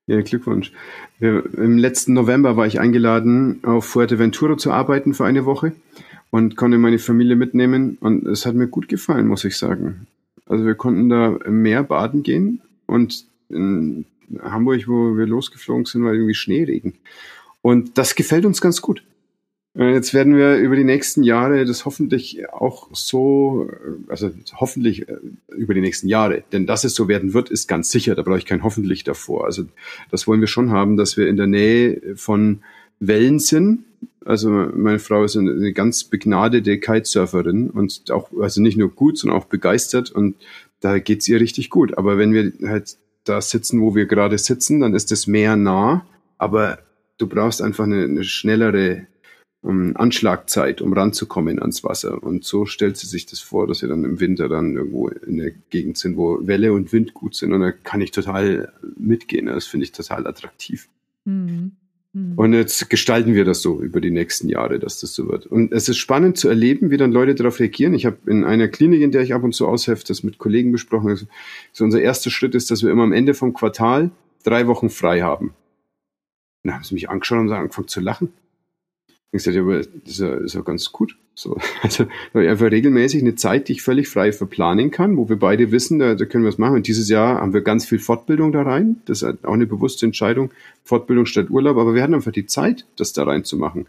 [0.05, 0.71] Ja, Glückwunsch.
[1.19, 5.73] Im letzten November war ich eingeladen, auf Fuerteventura zu arbeiten für eine Woche
[6.31, 7.97] und konnte meine Familie mitnehmen.
[7.99, 10.07] Und es hat mir gut gefallen, muss ich sagen.
[10.49, 14.05] Also wir konnten da mehr baden gehen und in
[14.41, 16.95] Hamburg, wo wir losgeflogen sind, war irgendwie Schneeregen.
[17.61, 19.03] Und das gefällt uns ganz gut.
[19.77, 25.07] Äh, jetzt werden wir über die nächsten Jahre das hoffentlich auch so, äh, also hoffentlich
[25.07, 25.17] äh,
[25.55, 28.37] über die nächsten Jahre, denn dass es so werden wird, ist ganz sicher, da brauche
[28.37, 29.45] ich kein hoffentlich davor.
[29.45, 29.65] Also
[30.11, 32.59] das wollen wir schon haben, dass wir in der Nähe von
[32.99, 33.85] Wellen sind.
[34.25, 39.39] Also meine Frau ist eine ganz begnadete Kitesurferin und auch, also nicht nur gut, sondern
[39.39, 40.35] auch begeistert und
[40.81, 41.97] da geht's ihr richtig gut.
[41.97, 46.05] Aber wenn wir halt da sitzen, wo wir gerade sitzen, dann ist das Meer nah,
[46.37, 46.79] aber
[47.17, 49.07] du brauchst einfach eine, eine schnellere
[49.61, 52.23] um, Anschlagzeit, um ranzukommen ans Wasser.
[52.23, 55.37] Und so stellt sie sich das vor, dass wir dann im Winter dann irgendwo in
[55.37, 57.53] der Gegend sind, wo Welle und Wind gut sind.
[57.53, 59.47] Und da kann ich total mitgehen.
[59.47, 60.87] Das finde ich total attraktiv.
[61.25, 61.73] Mhm.
[62.13, 62.33] Mhm.
[62.35, 65.45] Und jetzt gestalten wir das so über die nächsten Jahre, dass das so wird.
[65.45, 67.93] Und es ist spannend zu erleben, wie dann Leute darauf reagieren.
[67.93, 70.71] Ich habe in einer Klinik, in der ich ab und zu aushelfe, das mit Kollegen
[70.71, 71.27] besprochen.
[71.71, 74.11] So unser erster Schritt ist, dass wir immer am Ende vom Quartal
[74.43, 75.53] drei Wochen frei haben.
[76.63, 78.33] Dann haben sie mich angeschaut und angefangen zu lachen.
[79.31, 81.15] Ich gesagt, ja, aber das ist ja, ist ja ganz gut.
[81.35, 85.71] So, also einfach regelmäßig eine Zeit, die ich völlig frei verplanen kann, wo wir beide
[85.71, 86.75] wissen, da, da können wir was machen.
[86.75, 89.01] Und dieses Jahr haben wir ganz viel Fortbildung da rein.
[89.05, 90.49] Das ist auch eine bewusste Entscheidung,
[90.83, 93.85] Fortbildung statt Urlaub, aber wir hatten einfach die Zeit, das da reinzumachen.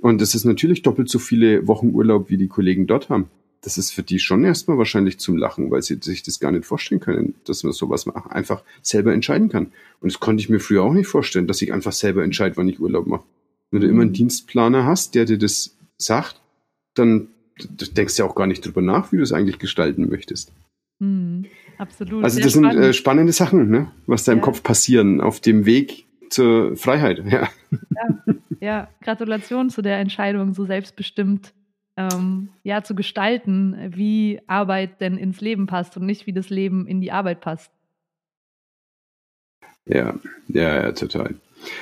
[0.00, 3.28] Und das ist natürlich doppelt so viele Wochen Urlaub, wie die Kollegen dort haben.
[3.62, 6.64] Das ist für die schon erstmal wahrscheinlich zum Lachen, weil sie sich das gar nicht
[6.64, 9.72] vorstellen können, dass man sowas einfach selber entscheiden kann.
[10.00, 12.68] Und das konnte ich mir früher auch nicht vorstellen, dass ich einfach selber entscheide, wann
[12.68, 13.24] ich Urlaub mache.
[13.70, 14.12] Wenn du immer einen.
[14.12, 16.40] Dienstplaner hast, der dir das sagt,
[16.94, 20.52] dann denkst du ja auch gar nicht drüber nach, wie du es eigentlich gestalten möchtest.
[20.98, 21.46] Mhm,
[21.78, 22.24] absolut.
[22.24, 23.90] Also das sind äh, spannende Sachen, ne?
[24.06, 27.22] was da im Kopf passieren auf dem Weg zur Freiheit.
[27.30, 27.48] Ja.
[27.70, 28.88] ja, ja.
[29.02, 31.52] Gratulation zu der Entscheidung, so selbstbestimmt
[31.96, 36.86] ähm, ja, zu gestalten, wie Arbeit denn ins Leben passt und nicht wie das Leben
[36.86, 37.72] in die Arbeit passt.
[39.86, 40.14] Ja,
[40.48, 41.36] ja, ja, total.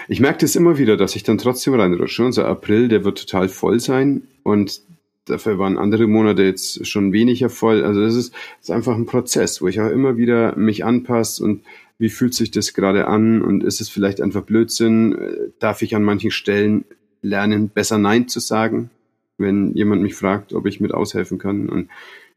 [0.09, 2.25] Ich merke das immer wieder, dass ich dann trotzdem reinrutsche.
[2.25, 4.83] Unser April, der wird total voll sein und
[5.27, 7.83] dafür waren andere Monate jetzt schon weniger voll.
[7.83, 11.63] Also das ist, ist einfach ein Prozess, wo ich auch immer wieder mich anpasse und
[11.99, 15.17] wie fühlt sich das gerade an und ist es vielleicht einfach Blödsinn?
[15.59, 16.85] Darf ich an manchen Stellen
[17.23, 18.91] lernen, besser Nein zu sagen,
[19.39, 21.69] wenn jemand mich fragt, ob ich mit aushelfen kann?
[21.69, 21.89] Und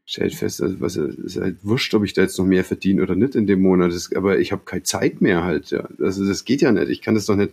[0.08, 3.14] stellt fest, also was ist halt wurscht, ob ich da jetzt noch mehr verdiene oder
[3.14, 3.92] nicht in dem Monat.
[3.92, 5.70] Das, aber ich habe keine Zeit mehr halt.
[5.70, 5.86] Ja.
[6.00, 6.88] Also das geht ja nicht.
[6.88, 7.52] Ich kann das doch nicht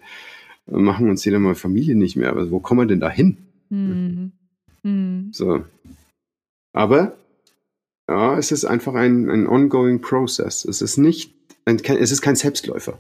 [0.65, 2.29] machen und sehe dann meine Familie nicht mehr.
[2.29, 3.37] Aber wo kommen wir denn da hin?
[3.69, 4.31] Mhm.
[4.83, 5.31] Mhm.
[5.33, 5.65] So.
[6.71, 7.17] Aber
[8.07, 10.63] ja, es ist einfach ein, ein ongoing process.
[10.63, 11.33] Es ist nicht,
[11.65, 12.99] ein, es ist kein Selbstläufer,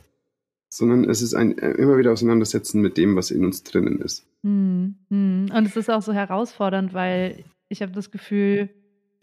[0.69, 4.25] sondern es ist ein immer wieder Auseinandersetzen mit dem, was in uns drinnen ist.
[4.43, 4.95] Mhm.
[5.09, 8.69] Und es ist auch so herausfordernd, weil ich habe das Gefühl,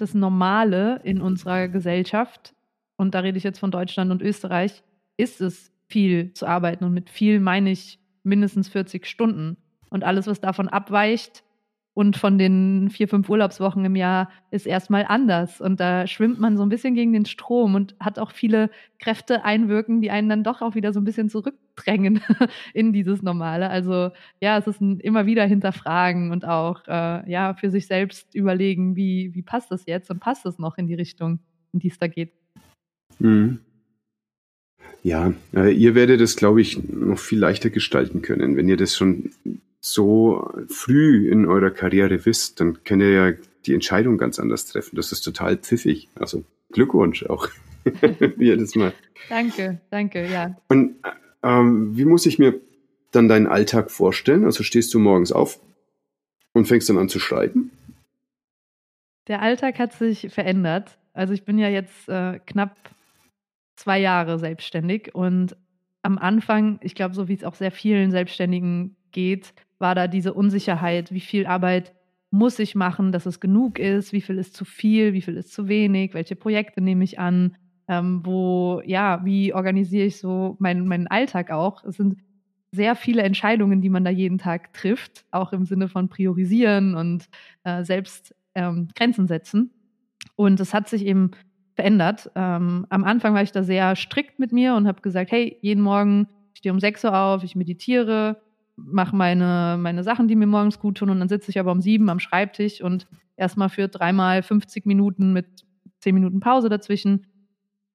[0.03, 2.55] das Normale in unserer Gesellschaft,
[2.97, 4.83] und da rede ich jetzt von Deutschland und Österreich,
[5.17, 6.85] ist es viel zu arbeiten.
[6.85, 9.57] Und mit viel meine ich mindestens 40 Stunden.
[9.91, 11.45] Und alles, was davon abweicht,
[11.95, 15.61] und von den vier, fünf Urlaubswochen im Jahr ist erstmal anders.
[15.61, 19.45] Und da schwimmt man so ein bisschen gegen den Strom und hat auch viele Kräfte
[19.45, 22.23] einwirken, die einen dann doch auch wieder so ein bisschen zurückdrängen
[22.75, 23.69] in dieses Normale.
[23.69, 28.35] Also ja, es ist ein immer wieder hinterfragen und auch äh, ja für sich selbst
[28.35, 31.41] überlegen, wie, wie passt das jetzt und passt das noch in die Richtung,
[31.73, 32.33] in die es da geht.
[33.19, 33.59] Mhm.
[35.03, 38.97] Ja, äh, ihr werdet es, glaube ich, noch viel leichter gestalten können, wenn ihr das
[38.97, 39.31] schon
[39.85, 43.33] so früh in eurer Karriere wisst, dann könnt ihr ja
[43.67, 44.97] die Entscheidung ganz anders treffen.
[44.97, 46.09] Das ist total pfiffig.
[46.15, 47.49] Also Glückwunsch auch.
[48.39, 48.93] Jedes Mal.
[49.29, 50.57] Danke, danke, ja.
[50.69, 50.97] Und
[51.43, 52.61] ähm, wie muss ich mir
[53.11, 54.45] dann deinen Alltag vorstellen?
[54.45, 55.59] Also stehst du morgens auf
[56.53, 57.73] und fängst dann an zu schreiben?
[59.27, 60.99] Der Alltag hat sich verändert.
[61.13, 62.77] Also ich bin ja jetzt äh, knapp
[63.77, 65.57] zwei Jahre selbstständig und
[66.03, 70.33] am Anfang, ich glaube, so wie es auch sehr vielen Selbstständigen geht, war da diese
[70.33, 71.93] Unsicherheit, wie viel Arbeit
[72.31, 75.53] muss ich machen, dass es genug ist, wie viel ist zu viel, wie viel ist
[75.53, 77.57] zu wenig, welche Projekte nehme ich an,
[77.89, 81.85] ähm, wo, ja, wie organisiere ich so meinen, meinen Alltag auch.
[81.85, 82.17] Es sind
[82.71, 87.29] sehr viele Entscheidungen, die man da jeden Tag trifft, auch im Sinne von priorisieren und
[87.65, 89.73] äh, selbst ähm, Grenzen setzen.
[90.37, 91.33] Und es hat sich eben
[91.75, 92.31] verändert.
[92.35, 95.83] Ähm, am Anfang war ich da sehr strikt mit mir und habe gesagt, hey, jeden
[95.83, 98.41] Morgen ich stehe um 6 Uhr auf, ich meditiere,
[98.77, 101.81] mache meine, meine Sachen, die mir morgens gut tun und dann sitze ich aber um
[101.81, 103.07] sieben am Schreibtisch und
[103.37, 105.47] erstmal für dreimal 50 Minuten mit
[106.01, 107.27] 10 Minuten Pause dazwischen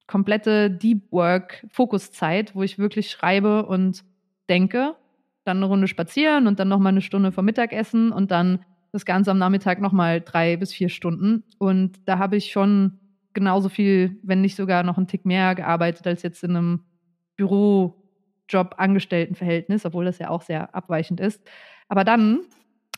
[0.08, 4.04] komplette Deep Work Fokuszeit, wo ich wirklich schreibe und
[4.50, 4.96] denke,
[5.44, 8.60] dann eine Runde spazieren und dann nochmal eine Stunde vor Mittagessen und dann
[8.92, 11.44] das Ganze am Nachmittag nochmal drei bis vier Stunden.
[11.58, 13.00] Und da habe ich schon
[13.34, 16.80] genauso viel, wenn nicht sogar noch einen Tick mehr gearbeitet als jetzt in einem
[17.36, 18.07] Büro
[18.50, 21.42] Job-Angestellten-Verhältnis, obwohl das ja auch sehr abweichend ist.
[21.88, 22.42] Aber dann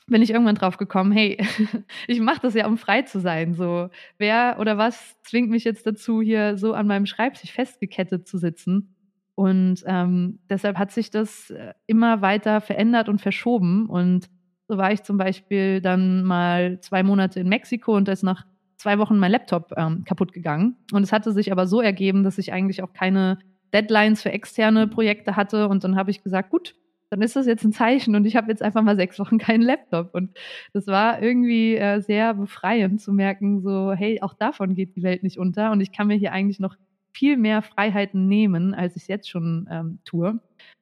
[0.07, 1.37] bin ich irgendwann drauf gekommen, hey,
[2.07, 3.53] ich mache das ja, um frei zu sein.
[3.53, 8.37] So, wer oder was zwingt mich jetzt dazu, hier so an meinem Schreibtisch festgekettet zu
[8.37, 8.95] sitzen?
[9.35, 13.87] Und ähm, deshalb hat sich das äh, immer weiter verändert und verschoben.
[13.87, 14.29] Und
[14.67, 18.45] so war ich zum Beispiel dann mal zwei Monate in Mexiko und da ist nach
[18.75, 20.75] zwei Wochen mein Laptop ähm, kaputt gegangen.
[20.91, 23.39] Und es hatte sich aber so ergeben, dass ich eigentlich auch keine
[23.73, 25.67] Deadlines für externe Projekte hatte.
[25.67, 26.75] Und dann habe ich gesagt, gut,
[27.09, 29.61] dann ist das jetzt ein Zeichen und ich habe jetzt einfach mal sechs Wochen keinen
[29.61, 30.13] Laptop.
[30.13, 30.37] Und
[30.73, 35.23] das war irgendwie äh, sehr befreiend zu merken, so, hey, auch davon geht die Welt
[35.23, 36.75] nicht unter und ich kann mir hier eigentlich noch
[37.11, 40.39] viel mehr Freiheiten nehmen, als ich es jetzt schon ähm, tue.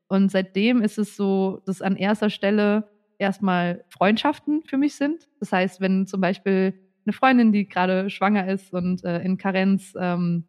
[0.08, 5.28] Und seitdem ist es so, dass an erster Stelle erstmal Freundschaften für mich sind.
[5.39, 6.73] Das heißt, wenn zum Beispiel
[7.06, 10.45] eine Freundin, die gerade schwanger ist und äh, in Karenz ähm,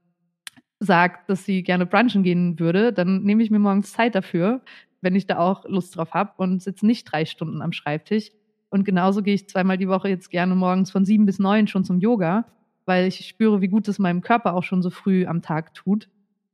[0.81, 4.61] sagt, dass sie gerne brunchen gehen würde, dann nehme ich mir morgens Zeit dafür,
[5.01, 8.31] wenn ich da auch Lust drauf habe und sitze nicht drei Stunden am Schreibtisch.
[8.71, 11.85] Und genauso gehe ich zweimal die Woche jetzt gerne morgens von sieben bis neun schon
[11.85, 12.47] zum Yoga,
[12.85, 16.09] weil ich spüre, wie gut es meinem Körper auch schon so früh am Tag tut.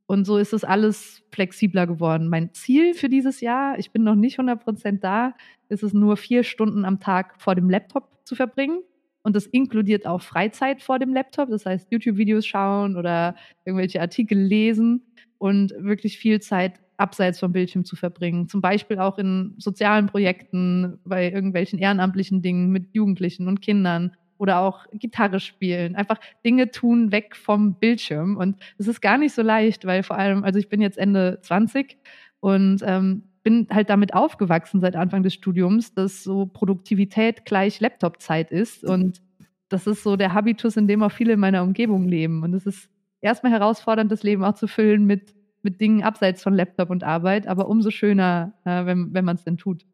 [0.07, 2.29] Und so ist es alles flexibler geworden.
[2.29, 5.33] Mein Ziel für dieses Jahr, ich bin noch nicht 100 Prozent da,
[5.67, 8.81] ist es nur vier Stunden am Tag vor dem Laptop zu verbringen.
[9.25, 13.35] Und das inkludiert auch Freizeit vor dem Laptop, das heißt YouTube-Videos schauen oder
[13.65, 15.01] irgendwelche Artikel lesen
[15.39, 18.47] und wirklich viel Zeit abseits vom Bildschirm zu verbringen.
[18.47, 24.59] Zum Beispiel auch in sozialen Projekten, bei irgendwelchen ehrenamtlichen Dingen mit Jugendlichen und Kindern oder
[24.59, 25.95] auch Gitarre spielen.
[25.95, 28.37] Einfach Dinge tun weg vom Bildschirm.
[28.37, 31.39] Und es ist gar nicht so leicht, weil vor allem, also ich bin jetzt Ende
[31.41, 31.97] 20
[32.41, 38.49] und ähm, bin halt damit aufgewachsen seit Anfang des Studiums, dass so Produktivität gleich Laptop-Zeit
[38.49, 38.83] ist.
[38.83, 39.21] Und
[39.69, 42.41] das ist so der Habitus, in dem auch viele in meiner Umgebung leben.
[42.41, 42.89] Und es ist
[43.21, 47.45] erstmal herausfordernd, das Leben auch zu füllen mit, mit Dingen abseits von Laptop und Arbeit,
[47.45, 49.85] aber umso schöner, äh, wenn, wenn man es denn tut.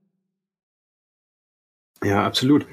[2.02, 2.66] Ja, absolut.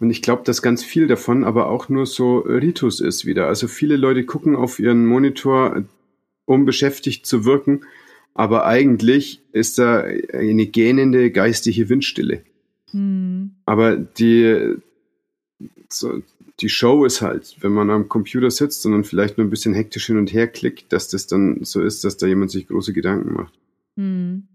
[0.00, 3.46] Und ich glaube, dass ganz viel davon aber auch nur so Ritus ist wieder.
[3.46, 5.84] Also viele Leute gucken auf ihren Monitor,
[6.44, 7.82] um beschäftigt zu wirken
[8.34, 10.00] aber eigentlich ist da
[10.32, 12.42] eine gähnende geistige Windstille.
[12.92, 13.52] Mhm.
[13.64, 14.74] Aber die,
[15.88, 16.22] so,
[16.60, 19.74] die Show ist halt, wenn man am Computer sitzt und dann vielleicht nur ein bisschen
[19.74, 22.92] hektisch hin und her klickt, dass das dann so ist, dass da jemand sich große
[22.92, 23.54] Gedanken macht.
[23.96, 24.48] Mhm.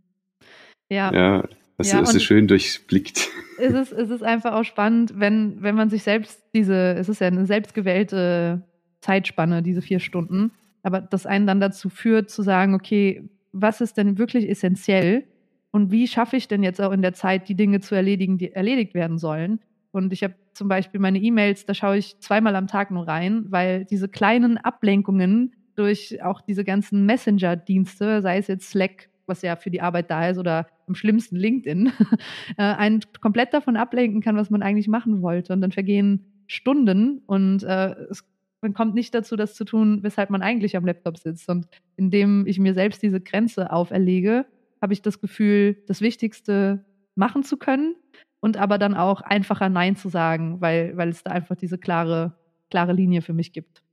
[0.89, 1.13] Ja.
[1.13, 3.29] Ja, das ja, ist schön durchblickt.
[3.57, 7.21] Es ist, es ist einfach auch spannend, wenn, wenn man sich selbst diese, es ist
[7.21, 8.63] ja eine selbstgewählte
[9.01, 10.51] Zeitspanne, diese vier Stunden,
[10.83, 15.25] aber das einen dann dazu führt zu sagen, okay, was ist denn wirklich essentiell
[15.71, 18.51] und wie schaffe ich denn jetzt auch in der Zeit, die Dinge zu erledigen, die
[18.51, 19.59] erledigt werden sollen.
[19.91, 23.45] Und ich habe zum Beispiel meine E-Mails, da schaue ich zweimal am Tag nur rein,
[23.49, 29.55] weil diese kleinen Ablenkungen durch auch diese ganzen Messenger-Dienste, sei es jetzt Slack, was ja
[29.55, 31.91] für die Arbeit da ist, oder am schlimmsten LinkedIn,
[32.57, 35.53] äh, einen komplett davon ablenken kann, was man eigentlich machen wollte.
[35.53, 38.25] Und dann vergehen Stunden und äh, es
[38.61, 41.49] man kommt nicht dazu, das zu tun, weshalb man eigentlich am Laptop sitzt.
[41.49, 44.45] Und indem ich mir selbst diese Grenze auferlege,
[44.81, 47.95] habe ich das Gefühl, das Wichtigste machen zu können
[48.39, 52.35] und aber dann auch einfacher Nein zu sagen, weil, weil es da einfach diese klare,
[52.69, 53.83] klare Linie für mich gibt.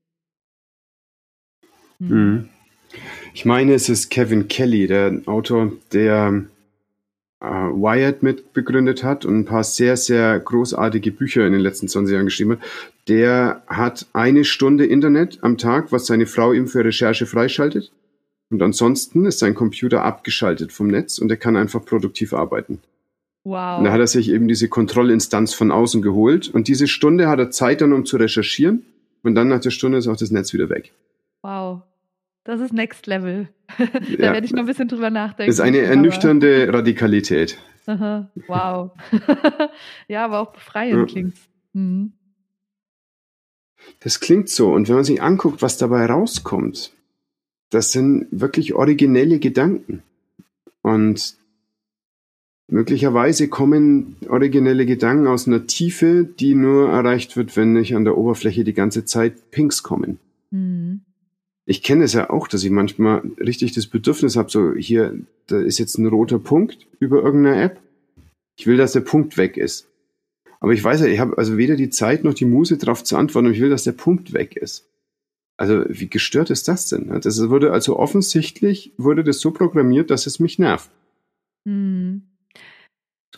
[1.99, 2.49] Hm.
[3.35, 6.45] Ich meine, es ist Kevin Kelly, der Autor, der
[7.40, 12.27] Wired mitbegründet hat und ein paar sehr, sehr großartige Bücher in den letzten 20 Jahren
[12.27, 12.61] geschrieben hat,
[13.09, 17.92] der hat eine Stunde Internet am Tag, was seine Frau ihm für Recherche freischaltet.
[18.51, 22.81] Und ansonsten ist sein Computer abgeschaltet vom Netz und er kann einfach produktiv arbeiten.
[23.44, 23.79] Wow.
[23.79, 26.49] Und da hat er sich eben diese Kontrollinstanz von außen geholt.
[26.49, 28.85] Und diese Stunde hat er Zeit dann, um zu recherchieren.
[29.22, 30.92] Und dann nach der Stunde ist auch das Netz wieder weg.
[31.42, 31.83] Wow.
[32.47, 33.49] Das ist Next Level.
[33.79, 34.33] da ja.
[34.33, 35.51] werde ich noch ein bisschen drüber nachdenken.
[35.51, 37.59] Das ist eine ernüchternde Radikalität.
[37.87, 38.31] Aha.
[38.47, 38.93] Wow.
[40.09, 41.05] ja, aber auch befreiend ja.
[41.07, 41.35] klingt
[41.73, 42.13] mhm.
[43.99, 44.73] Das klingt so.
[44.73, 46.93] Und wenn man sich anguckt, was dabei rauskommt,
[47.71, 50.05] das sind wirklich originelle Gedanken.
[50.83, 51.37] Und
[52.69, 58.17] möglicherweise kommen originelle Gedanken aus einer Tiefe, die nur erreicht wird, wenn nicht an der
[58.17, 60.21] Oberfläche die ganze Zeit Pinks kommen.
[60.53, 61.06] Mhm
[61.67, 65.59] ich kenne es ja auch, dass ich manchmal richtig das Bedürfnis habe, so hier, da
[65.59, 67.81] ist jetzt ein roter Punkt über irgendeiner App.
[68.57, 69.89] Ich will, dass der Punkt weg ist.
[70.61, 73.17] Aber ich weiß ja, ich habe also weder die Zeit noch die Muße darauf zu
[73.17, 74.89] antworten, und ich will, dass der Punkt weg ist.
[75.59, 77.21] Also wie gestört ist das denn?
[77.21, 80.91] Das wurde also offensichtlich, wurde das so programmiert, dass es mich nervt.
[81.67, 82.23] Hm.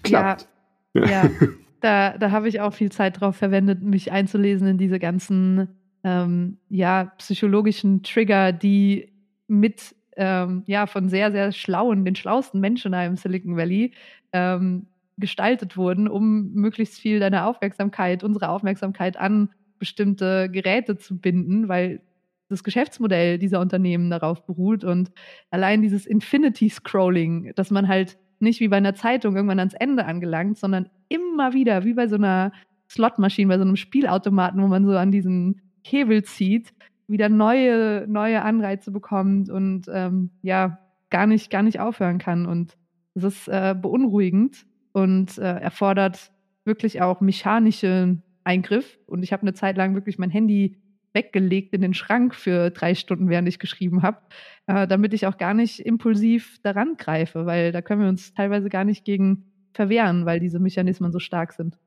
[0.03, 0.49] Klappt.
[0.95, 1.11] Ja, ja.
[1.25, 1.31] ja.
[1.81, 6.59] da, da habe ich auch viel Zeit drauf verwendet, mich einzulesen in diese ganzen ähm,
[6.69, 9.13] ja, psychologischen Trigger, die
[9.47, 13.93] mit ähm, ja von sehr, sehr schlauen, den schlauesten Menschen da im Silicon Valley
[14.33, 21.69] ähm, gestaltet wurden, um möglichst viel deiner Aufmerksamkeit, unsere Aufmerksamkeit an bestimmte Geräte zu binden,
[21.69, 22.01] weil
[22.49, 25.11] das Geschäftsmodell dieser Unternehmen darauf beruht und
[25.51, 30.07] allein dieses Infinity Scrolling, dass man halt nicht wie bei einer Zeitung irgendwann ans Ende
[30.07, 32.53] angelangt, sondern immer wieder, wie bei so einer
[32.89, 36.73] Slotmaschine, bei so einem Spielautomaten, wo man so an diesen Hebel zieht,
[37.07, 40.79] wieder neue, neue Anreize bekommt und ähm, ja,
[41.11, 42.47] gar nicht, gar nicht aufhören kann.
[42.47, 42.77] Und
[43.15, 46.33] das ist äh, beunruhigend und äh, erfordert
[46.65, 48.99] wirklich auch mechanischen Eingriff.
[49.07, 50.77] Und ich habe eine Zeit lang wirklich mein Handy
[51.15, 54.19] weggelegt in den Schrank für drei Stunden, während ich geschrieben habe,
[54.67, 58.69] äh, damit ich auch gar nicht impulsiv daran greife, weil da können wir uns teilweise
[58.69, 61.79] gar nicht gegen verwehren, weil diese Mechanismen so stark sind.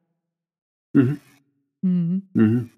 [0.93, 1.19] Mhm.
[1.81, 2.29] Mhm.
[2.33, 2.69] Mhm.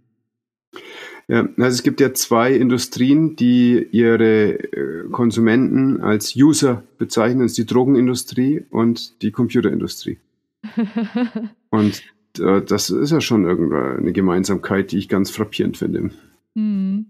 [1.28, 7.52] Ja, also es gibt ja zwei Industrien, die ihre äh, Konsumenten als User bezeichnen, das
[7.52, 10.20] ist die Drogenindustrie und die Computerindustrie.
[11.70, 12.04] und
[12.40, 16.12] äh, das ist ja schon irgendeine Gemeinsamkeit, die ich ganz frappierend finde.
[16.56, 17.08] Mhm.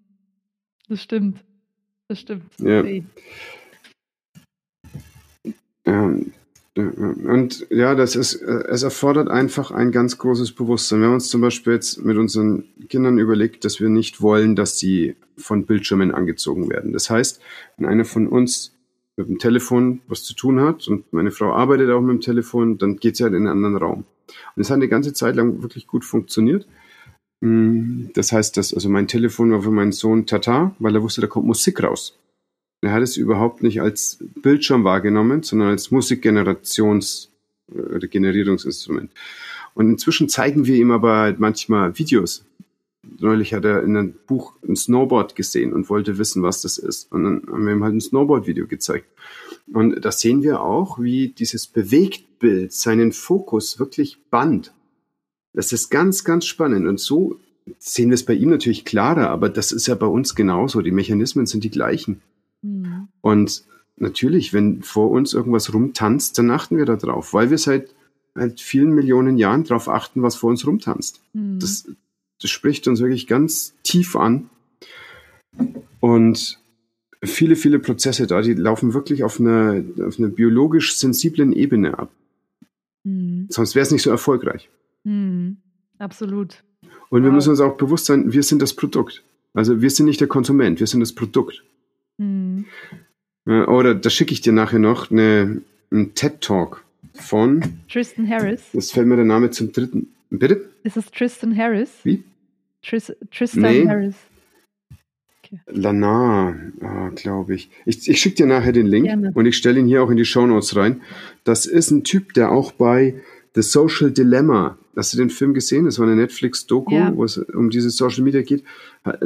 [0.88, 1.43] Das stimmt.
[2.08, 2.43] Das stimmt.
[2.60, 2.84] Ja.
[5.86, 6.34] Ähm,
[6.75, 11.01] und ja, das ist, es erfordert einfach ein ganz großes Bewusstsein.
[11.01, 14.79] Wir haben uns zum Beispiel jetzt mit unseren Kindern überlegt, dass wir nicht wollen, dass
[14.79, 16.91] sie von Bildschirmen angezogen werden.
[16.91, 17.39] Das heißt,
[17.77, 18.73] wenn einer von uns
[19.17, 22.79] mit dem Telefon was zu tun hat und meine Frau arbeitet auch mit dem Telefon,
[22.79, 24.05] dann geht sie halt in einen anderen Raum.
[24.55, 26.67] Und es hat eine ganze Zeit lang wirklich gut funktioniert.
[27.41, 31.21] Mm, das heißt, dass also mein Telefon war für meinen Sohn Tata, weil er wusste,
[31.21, 32.17] da kommt Musik raus.
[32.84, 37.30] Er hat es überhaupt nicht als Bildschirm wahrgenommen, sondern als Musikgenerations-
[37.72, 39.12] oder Generierungsinstrument.
[39.74, 42.46] Und inzwischen zeigen wir ihm aber halt manchmal Videos.
[43.19, 47.12] Neulich hat er in einem Buch ein Snowboard gesehen und wollte wissen, was das ist.
[47.12, 49.08] Und dann haben wir ihm halt ein Snowboard-Video gezeigt.
[49.72, 54.74] Und da sehen wir auch, wie dieses Bewegtbild seinen Fokus wirklich band.
[55.54, 56.88] Das ist ganz, ganz spannend.
[56.88, 57.39] Und so
[57.80, 60.82] sehen wir es bei ihm natürlich klarer, aber das ist ja bei uns genauso.
[60.82, 62.22] Die Mechanismen sind die gleichen.
[62.63, 63.08] Mhm.
[63.21, 63.63] Und
[63.97, 67.93] natürlich, wenn vor uns irgendwas rumtanzt, dann achten wir da drauf, weil wir seit
[68.36, 71.21] halt vielen Millionen Jahren darauf achten, was vor uns rumtanzt.
[71.34, 71.60] Mhm.
[71.60, 71.88] Das,
[72.41, 74.49] das spricht uns wirklich ganz tief an.
[75.99, 76.60] Und
[77.23, 82.12] viele, viele Prozesse da, die laufen wirklich auf einer, auf einer biologisch sensiblen Ebene ab.
[83.04, 83.47] Mhm.
[83.49, 84.69] Sonst wäre es nicht so erfolgreich.
[85.04, 85.58] Mhm.
[85.99, 86.63] Absolut.
[87.10, 87.23] Und wow.
[87.23, 89.23] wir müssen uns auch bewusst sein, wir sind das Produkt.
[89.54, 91.63] Also wir sind nicht der Konsument, wir sind das Produkt.
[93.45, 93.67] Mhm.
[93.67, 98.62] Oder da schicke ich dir nachher noch eine, einen TED-Talk von Tristan Harris.
[98.73, 100.08] Das fällt mir der Name zum dritten.
[100.29, 100.69] Bitte?
[100.84, 101.89] Ist es Tristan Harris?
[102.03, 102.23] Wie?
[102.82, 103.88] Tris, Tristan nee.
[103.88, 104.15] Harris.
[105.43, 105.60] Okay.
[105.67, 107.69] Lana, ah, glaube ich.
[107.86, 109.32] Ich, ich schicke dir nachher den Link Gerne.
[109.34, 111.01] und ich stelle ihn hier auch in die Show Notes rein.
[111.43, 113.21] Das ist ein Typ, der auch bei
[113.53, 115.86] The Social Dilemma Hast du den Film gesehen?
[115.86, 117.15] Das war eine Netflix-Doku, ja.
[117.15, 118.63] wo es um diese Social Media geht.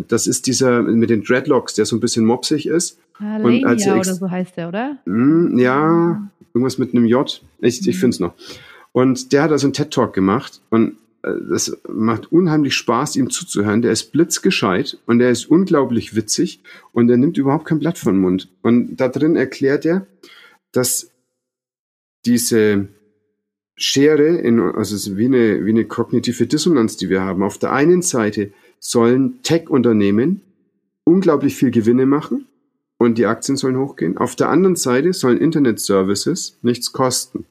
[0.08, 2.99] Das ist dieser mit den Dreadlocks, der so ein bisschen mopsig ist.
[3.19, 4.97] Ah, und oder so heißt der, oder?
[5.06, 7.41] Mh, hm, ja, irgendwas mit einem J.
[7.60, 7.99] Ich, ich mhm.
[7.99, 8.34] finde es noch.
[8.91, 13.82] Und der hat also einen TED-Talk gemacht und äh, das macht unheimlich Spaß, ihm zuzuhören.
[13.82, 16.62] Der ist blitzgescheit und der ist unglaublich witzig
[16.93, 18.49] und er nimmt überhaupt kein Blatt von den Mund.
[18.62, 20.06] Und da drin erklärt er,
[20.71, 21.12] dass
[22.25, 22.88] diese
[23.75, 27.43] Schere, in, also es ist wie eine, wie eine kognitive Dissonanz, die wir haben.
[27.43, 30.41] Auf der einen Seite sollen Tech-Unternehmen
[31.03, 32.47] unglaublich viel Gewinne machen
[32.97, 34.17] und die Aktien sollen hochgehen.
[34.17, 37.45] Auf der anderen Seite sollen Internet-Services nichts kosten.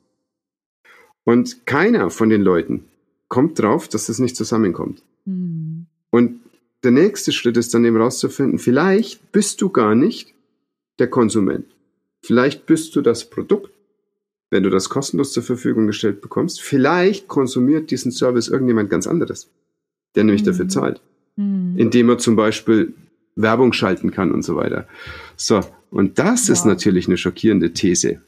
[1.24, 2.84] Und keiner von den Leuten
[3.28, 5.02] kommt drauf, dass das nicht zusammenkommt.
[5.24, 5.86] Mhm.
[6.10, 6.40] Und
[6.84, 10.34] der nächste Schritt ist dann eben rauszufinden, vielleicht bist du gar nicht
[10.98, 11.66] der Konsument.
[12.22, 13.70] Vielleicht bist du das Produkt
[14.50, 19.48] wenn du das kostenlos zur Verfügung gestellt bekommst, vielleicht konsumiert diesen Service irgendjemand ganz anderes,
[20.14, 20.46] der nämlich mhm.
[20.46, 21.00] dafür zahlt.
[21.36, 21.74] Mhm.
[21.76, 22.94] Indem er zum Beispiel
[23.36, 24.88] Werbung schalten kann und so weiter.
[25.36, 26.50] So, und das wow.
[26.50, 28.20] ist natürlich eine schockierende These.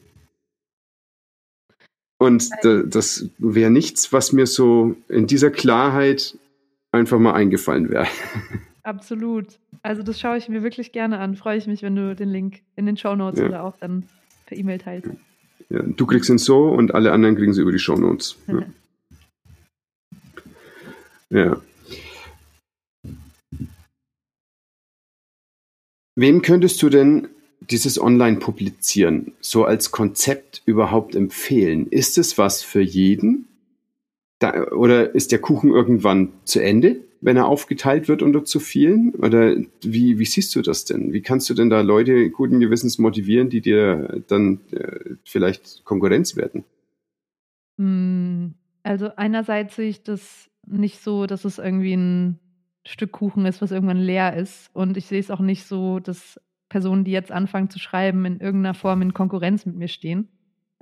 [2.17, 6.37] Und das wäre nichts, was mir so in dieser Klarheit
[6.91, 8.07] einfach mal eingefallen wäre.
[8.83, 9.59] Absolut.
[9.83, 11.35] Also das schaue ich mir wirklich gerne an.
[11.35, 13.45] Freue ich mich, wenn du den Link in den Show Notes ja.
[13.45, 14.03] oder auch dann
[14.45, 15.09] per E-Mail teilst.
[15.69, 18.37] Ja, du kriegst ihn so und alle anderen kriegen sie über die Shownotes.
[21.31, 21.45] Ja.
[21.45, 21.61] ja.
[26.19, 27.29] Wem könntest du denn
[27.61, 31.87] dieses Online-Publizieren so als Konzept überhaupt empfehlen?
[31.87, 33.47] Ist es was für jeden?
[34.39, 37.01] Da, oder ist der Kuchen irgendwann zu Ende?
[37.21, 39.15] wenn er aufgeteilt wird unter zu vielen?
[39.15, 41.13] Oder wie, wie siehst du das denn?
[41.13, 46.35] Wie kannst du denn da Leute guten Gewissens motivieren, die dir dann äh, vielleicht Konkurrenz
[46.35, 46.63] werden?
[47.77, 48.53] Hm,
[48.83, 52.39] also einerseits sehe ich das nicht so, dass es irgendwie ein
[52.89, 54.69] Stück Kuchen ist, was irgendwann leer ist.
[54.73, 58.39] Und ich sehe es auch nicht so, dass Personen, die jetzt anfangen zu schreiben, in
[58.39, 60.27] irgendeiner Form in Konkurrenz mit mir stehen.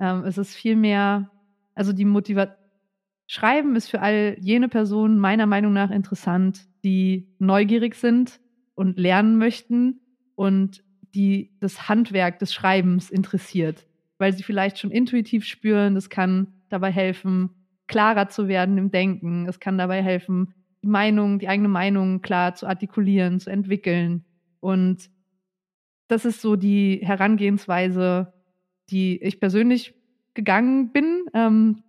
[0.00, 1.30] Ähm, es ist vielmehr,
[1.74, 2.56] also die Motivation,
[3.30, 8.40] Schreiben ist für all jene Personen meiner Meinung nach interessant, die neugierig sind
[8.74, 10.00] und lernen möchten
[10.34, 10.82] und
[11.14, 13.86] die das Handwerk des Schreibens interessiert,
[14.16, 17.50] weil sie vielleicht schon intuitiv spüren, das kann dabei helfen,
[17.86, 22.54] klarer zu werden im Denken, es kann dabei helfen, die Meinung, die eigene Meinung klar
[22.54, 24.24] zu artikulieren, zu entwickeln.
[24.60, 25.10] Und
[26.08, 28.32] das ist so die Herangehensweise,
[28.90, 29.94] die ich persönlich
[30.34, 31.82] gegangen bin, ähm,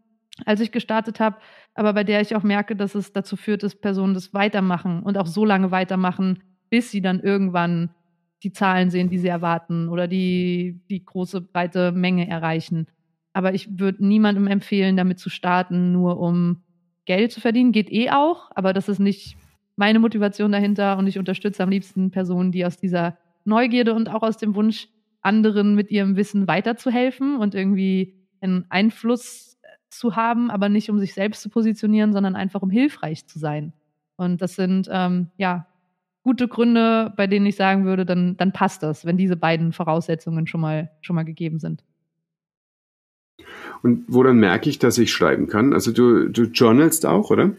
[0.46, 1.38] als ich gestartet habe,
[1.74, 5.18] aber bei der ich auch merke, dass es dazu führt, dass Personen das weitermachen und
[5.18, 7.92] auch so lange weitermachen, bis sie dann irgendwann
[8.44, 12.88] die Zahlen sehen, die sie erwarten oder die, die große, breite Menge erreichen.
[13.34, 16.64] Aber ich würde niemandem empfehlen, damit zu starten, nur um
[17.10, 17.72] Geld zu verdienen.
[17.72, 19.36] Geht eh auch, aber das ist nicht
[19.76, 24.22] meine Motivation dahinter und ich unterstütze am liebsten Personen, die aus dieser Neugierde und auch
[24.22, 24.88] aus dem Wunsch,
[25.22, 29.57] anderen mit ihrem Wissen weiterzuhelfen und irgendwie einen Einfluss
[29.89, 33.74] zu haben, aber nicht um sich selbst zu positionieren, sondern einfach um hilfreich zu sein.
[34.16, 35.66] Und das sind ähm, ja
[36.22, 40.45] gute Gründe, bei denen ich sagen würde, dann, dann passt das, wenn diese beiden Voraussetzungen
[40.45, 41.84] schon mal, schon mal gegeben sind.
[43.82, 45.74] Und woran merke ich, dass ich schreiben kann?
[45.74, 47.52] Also du, du journalst auch, oder?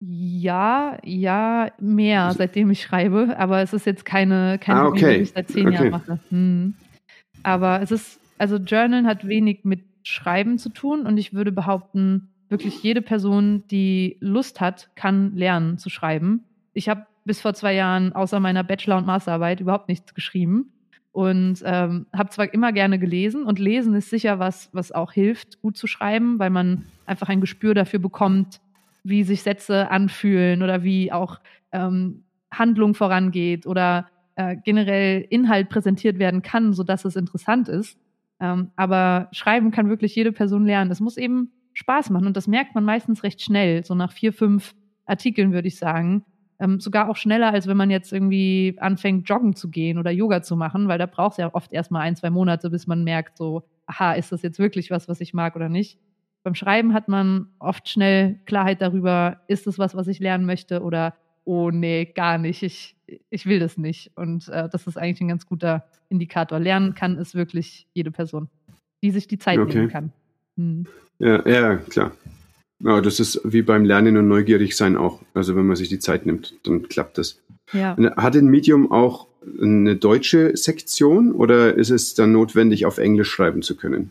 [0.00, 5.16] Ja, ja, mehr, also seitdem ich schreibe, aber es ist jetzt keine, keine ah, okay.
[5.16, 5.74] die ich seit zehn okay.
[5.76, 6.20] Jahren mache.
[6.28, 6.74] Hm.
[7.42, 12.28] Aber es ist, also Journalen hat wenig mit Schreiben zu tun und ich würde behaupten,
[12.50, 16.44] wirklich jede Person, die Lust hat, kann lernen zu schreiben.
[16.74, 20.73] Ich habe bis vor zwei Jahren außer meiner Bachelor- und Masterarbeit überhaupt nichts geschrieben
[21.14, 25.62] und ähm, habe zwar immer gerne gelesen und lesen ist sicher was, was auch hilft,
[25.62, 28.60] gut zu schreiben, weil man einfach ein Gespür dafür bekommt,
[29.04, 31.38] wie sich Sätze anfühlen oder wie auch
[31.70, 37.96] ähm, Handlung vorangeht oder äh, generell Inhalt präsentiert werden kann, sodass es interessant ist.
[38.40, 40.90] Ähm, aber schreiben kann wirklich jede Person lernen.
[40.90, 44.32] Es muss eben Spaß machen und das merkt man meistens recht schnell, so nach vier,
[44.32, 44.74] fünf
[45.06, 46.24] Artikeln würde ich sagen.
[46.60, 50.42] Ähm, sogar auch schneller, als wenn man jetzt irgendwie anfängt, joggen zu gehen oder Yoga
[50.42, 53.36] zu machen, weil da braucht es ja oft erstmal ein, zwei Monate, bis man merkt,
[53.36, 55.98] so, aha, ist das jetzt wirklich was, was ich mag oder nicht.
[56.44, 60.82] Beim Schreiben hat man oft schnell Klarheit darüber, ist es was, was ich lernen möchte
[60.82, 62.96] oder oh nee, gar nicht, ich,
[63.30, 64.12] ich will das nicht.
[64.16, 66.58] Und äh, das ist eigentlich ein ganz guter Indikator.
[66.58, 68.48] Lernen kann es wirklich jede Person,
[69.02, 69.78] die sich die Zeit okay.
[69.78, 70.12] nehmen kann.
[70.56, 70.86] Hm.
[71.18, 72.12] Ja, ja, klar.
[72.80, 75.22] Ja, das ist wie beim Lernen und neugierig sein auch.
[75.32, 77.40] Also wenn man sich die Zeit nimmt, dann klappt das.
[77.72, 77.96] Ja.
[78.16, 79.28] Hat ein Medium auch
[79.60, 84.10] eine deutsche Sektion oder ist es dann notwendig, auf Englisch schreiben zu können?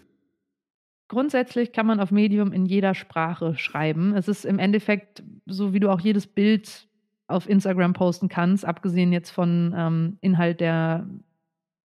[1.07, 4.15] Grundsätzlich kann man auf Medium in jeder Sprache schreiben.
[4.15, 6.87] Es ist im Endeffekt so, wie du auch jedes Bild
[7.27, 11.07] auf Instagram posten kannst, abgesehen jetzt von ähm, Inhalt, der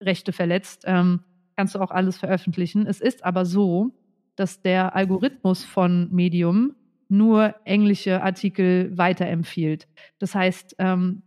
[0.02, 1.20] Rechte verletzt, ähm,
[1.56, 2.86] kannst du auch alles veröffentlichen.
[2.86, 3.90] Es ist aber so,
[4.40, 6.74] dass der Algorithmus von Medium
[7.10, 9.86] nur englische Artikel weiterempfiehlt.
[10.18, 11.22] Das heißt, ähm,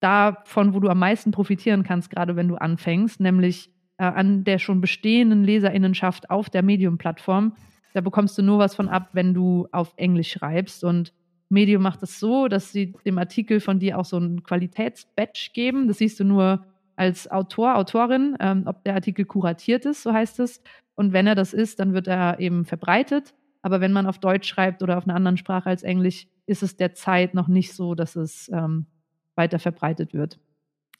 [0.00, 4.58] davon, wo du am meisten profitieren kannst, gerade wenn du anfängst, nämlich äh, an der
[4.58, 7.54] schon bestehenden Leserinnenschaft auf der Medium-Plattform,
[7.94, 10.84] da bekommst du nur was von ab, wenn du auf Englisch schreibst.
[10.84, 11.14] Und
[11.48, 15.88] Medium macht es so, dass sie dem Artikel von dir auch so ein Qualitätsbadge geben.
[15.88, 16.66] Das siehst du nur
[17.00, 20.62] als Autor, Autorin, ähm, ob der Artikel kuratiert ist, so heißt es.
[20.96, 23.32] Und wenn er das ist, dann wird er eben verbreitet.
[23.62, 26.76] Aber wenn man auf Deutsch schreibt oder auf einer anderen Sprache als Englisch, ist es
[26.76, 28.84] derzeit noch nicht so, dass es ähm,
[29.34, 30.38] weiter verbreitet wird.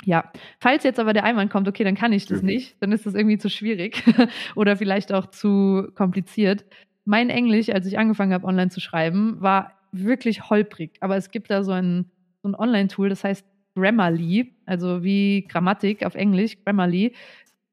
[0.07, 3.05] Ja, falls jetzt aber der Einwand kommt, okay, dann kann ich das nicht, dann ist
[3.05, 4.03] das irgendwie zu schwierig
[4.57, 6.65] oder vielleicht auch zu kompliziert.
[7.05, 10.97] Mein Englisch, als ich angefangen habe, online zu schreiben, war wirklich holprig.
[11.01, 12.11] Aber es gibt da so ein,
[12.43, 13.45] so ein Online-Tool, das heißt
[13.81, 17.15] Grammarly, also wie Grammatik auf Englisch, Grammarly.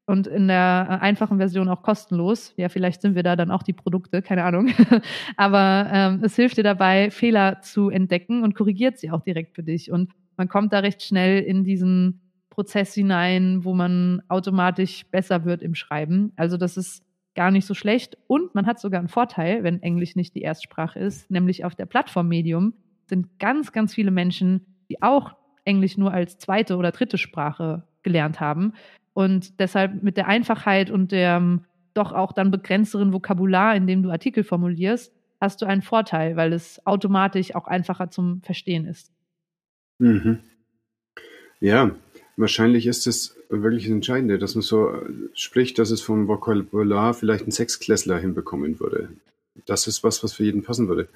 [0.06, 2.54] Und in der einfachen Version auch kostenlos.
[2.56, 4.70] Ja, vielleicht sind wir da dann auch die Produkte, keine Ahnung.
[5.36, 9.62] Aber ähm, es hilft dir dabei, Fehler zu entdecken und korrigiert sie auch direkt für
[9.62, 9.92] dich.
[9.92, 15.60] Und man kommt da recht schnell in diesen Prozess hinein, wo man automatisch besser wird
[15.60, 16.32] im Schreiben.
[16.36, 17.04] Also das ist
[17.34, 18.16] gar nicht so schlecht.
[18.26, 21.86] Und man hat sogar einen Vorteil, wenn Englisch nicht die Erstsprache ist, nämlich auf der
[21.86, 22.74] Plattform Medium
[23.06, 25.36] sind ganz, ganz viele Menschen, die auch
[25.68, 28.72] Englisch nur als zweite oder dritte Sprache gelernt haben.
[29.12, 31.64] Und deshalb mit der Einfachheit und dem
[31.94, 36.52] doch auch dann begrenzteren Vokabular, in dem du Artikel formulierst, hast du einen Vorteil, weil
[36.52, 39.12] es automatisch auch einfacher zum Verstehen ist.
[39.98, 40.38] Mhm.
[41.60, 41.90] Ja,
[42.36, 44.92] wahrscheinlich ist es wirklich das Entscheidende, dass man so
[45.34, 49.10] spricht, dass es vom Vokabular vielleicht ein Sechsklässler hinbekommen würde.
[49.66, 51.08] Das ist was, was für jeden passen würde.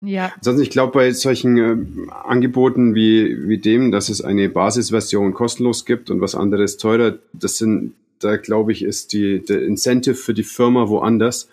[0.00, 0.32] Ja.
[0.36, 5.84] Ansonsten, ich glaube, bei solchen äh, Angeboten wie, wie dem, dass es eine Basisversion kostenlos
[5.84, 10.34] gibt und was anderes teurer, das sind, da glaube ich, ist die, der Incentive für
[10.34, 11.48] die Firma woanders.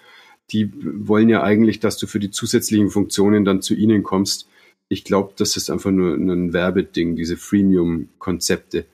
[0.52, 4.48] Die wollen ja eigentlich, dass du für die zusätzlichen Funktionen dann zu ihnen kommst.
[4.90, 8.86] Ich glaube, das ist einfach nur ein Werbeding, diese Freemium-Konzepte.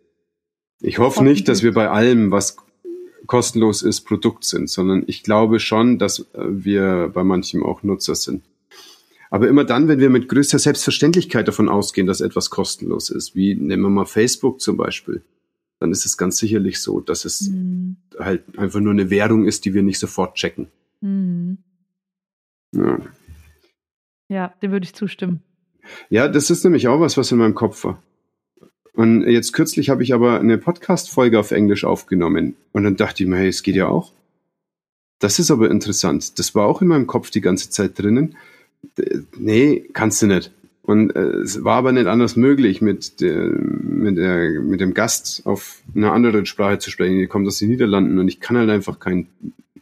[0.79, 2.55] Ich hoffe nicht, dass wir bei allem, was
[3.27, 8.15] kostenlos ist, Produkt sind, sondern ich glaube schon, dass äh, wir bei manchem auch Nutzer
[8.15, 8.43] sind.
[9.31, 13.55] Aber immer dann, wenn wir mit größter Selbstverständlichkeit davon ausgehen, dass etwas kostenlos ist, wie
[13.55, 15.23] nehmen wir mal Facebook zum Beispiel,
[15.79, 17.95] dann ist es ganz sicherlich so, dass es mhm.
[18.19, 20.67] halt einfach nur eine Währung ist, die wir nicht sofort checken.
[20.99, 21.59] Mhm.
[22.75, 22.99] Ja.
[24.27, 25.41] ja, dem würde ich zustimmen.
[26.09, 28.03] Ja, das ist nämlich auch was, was in meinem Kopf war.
[28.93, 32.55] Und jetzt kürzlich habe ich aber eine Podcast-Folge auf Englisch aufgenommen.
[32.73, 34.11] Und dann dachte ich mir, hey, es geht ja auch.
[35.19, 36.37] Das ist aber interessant.
[36.37, 38.35] Das war auch in meinem Kopf die ganze Zeit drinnen.
[39.37, 40.51] Nee, kannst du nicht.
[40.83, 45.43] Und äh, es war aber nicht anders möglich, mit, der, mit, der, mit dem Gast
[45.45, 47.19] auf einer anderen Sprache zu sprechen.
[47.19, 49.27] Die kommt aus den Niederlanden und ich kann halt einfach kein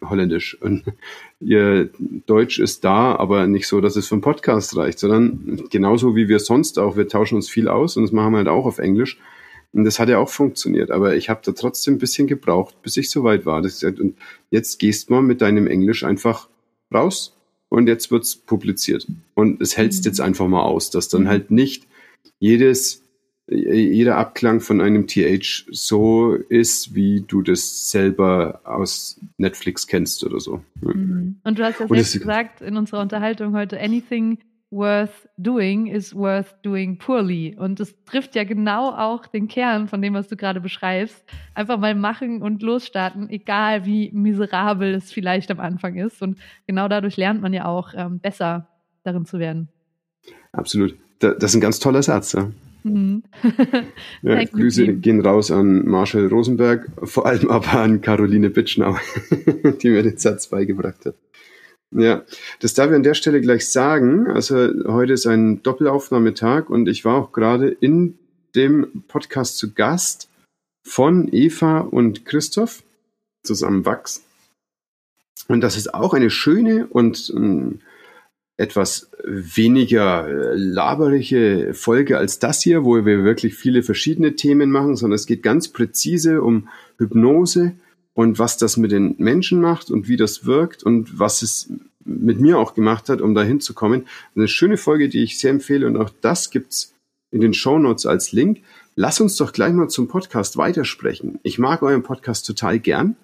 [0.08, 0.62] Holländisch.
[0.62, 0.84] Und
[1.40, 1.90] ihr
[2.26, 6.28] Deutsch ist da, aber nicht so, dass es für einen Podcast reicht, sondern genauso wie
[6.28, 6.98] wir sonst auch.
[6.98, 9.18] Wir tauschen uns viel aus und das machen wir halt auch auf Englisch.
[9.72, 10.92] Und das hat ja auch funktioniert.
[10.92, 13.62] Aber ich habe da trotzdem ein bisschen gebraucht, bis ich soweit war.
[13.62, 14.18] Das, und
[14.50, 16.50] jetzt gehst mal mit deinem Englisch einfach
[16.94, 17.39] raus
[17.70, 19.08] und jetzt wird's publiziert.
[19.34, 20.10] Und es hältst mhm.
[20.10, 21.88] jetzt einfach mal aus, dass dann halt nicht
[22.40, 23.04] jedes
[23.52, 30.40] jeder Abklang von einem TH so ist, wie du das selber aus Netflix kennst oder
[30.40, 30.62] so.
[30.82, 31.40] Mhm.
[31.44, 34.38] Und du hast ja selbst gesagt in unserer Unterhaltung heute, anything
[34.72, 37.56] worth doing is worth doing poorly.
[37.58, 41.24] Und das trifft ja genau auch den Kern von dem, was du gerade beschreibst.
[41.56, 46.22] Einfach mal machen und losstarten, egal wie miserabel es vielleicht am Anfang ist.
[46.22, 48.68] Und genau dadurch lernt man ja auch ähm, besser
[49.04, 49.70] darin zu werden.
[50.52, 50.96] Absolut.
[51.20, 52.34] Das ist ein ganz toller Satz.
[52.34, 52.50] Ja.
[52.84, 53.24] Mhm.
[54.22, 58.96] ja, Grüße gehen raus an Marshall Rosenberg, vor allem aber an Caroline Bitschnau,
[59.82, 61.16] die mir den Satz beigebracht hat.
[61.92, 62.24] Ja,
[62.60, 64.28] das darf ich an der Stelle gleich sagen.
[64.28, 64.56] Also
[64.88, 68.20] heute ist ein Doppelaufnahmetag und ich war auch gerade in
[68.56, 70.30] dem Podcast zu Gast
[70.86, 72.84] von Eva und Christoph
[73.44, 74.24] zusammen wachsen.
[75.48, 77.82] Und das ist auch eine schöne und ähm,
[78.58, 85.16] etwas weniger laberige Folge als das hier, wo wir wirklich viele verschiedene Themen machen, sondern
[85.16, 86.68] es geht ganz präzise um
[86.98, 87.74] Hypnose
[88.14, 91.72] und was das mit den Menschen macht und wie das wirkt und was es
[92.04, 94.08] mit mir auch gemacht hat, um da hinzukommen.
[94.36, 96.94] Eine schöne Folge, die ich sehr empfehle und auch das gibt's
[97.32, 98.62] in den Show Notes als Link.
[98.96, 101.40] Lass uns doch gleich mal zum Podcast weitersprechen.
[101.44, 103.16] Ich mag euren Podcast total gern.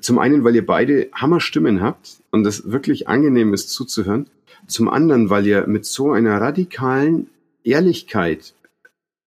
[0.00, 4.28] Zum einen, weil ihr beide Hammerstimmen habt und es wirklich angenehm ist zuzuhören.
[4.66, 7.28] Zum anderen, weil ihr mit so einer radikalen
[7.62, 8.54] Ehrlichkeit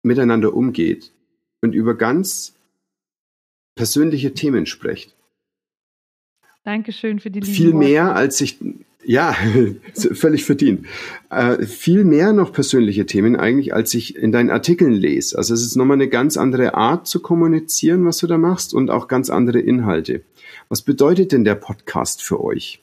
[0.01, 1.11] miteinander umgeht
[1.61, 2.53] und über ganz
[3.76, 5.16] persönliche Themen sprecht.
[6.64, 8.58] Dankeschön für die lieben Viel mehr, als ich,
[9.04, 9.36] ja,
[9.94, 10.88] völlig verdient.
[11.30, 15.38] Äh, viel mehr noch persönliche Themen eigentlich, als ich in deinen Artikeln lese.
[15.38, 18.90] Also es ist nochmal eine ganz andere Art zu kommunizieren, was du da machst und
[18.90, 20.24] auch ganz andere Inhalte.
[20.70, 22.82] Was bedeutet denn der Podcast für euch?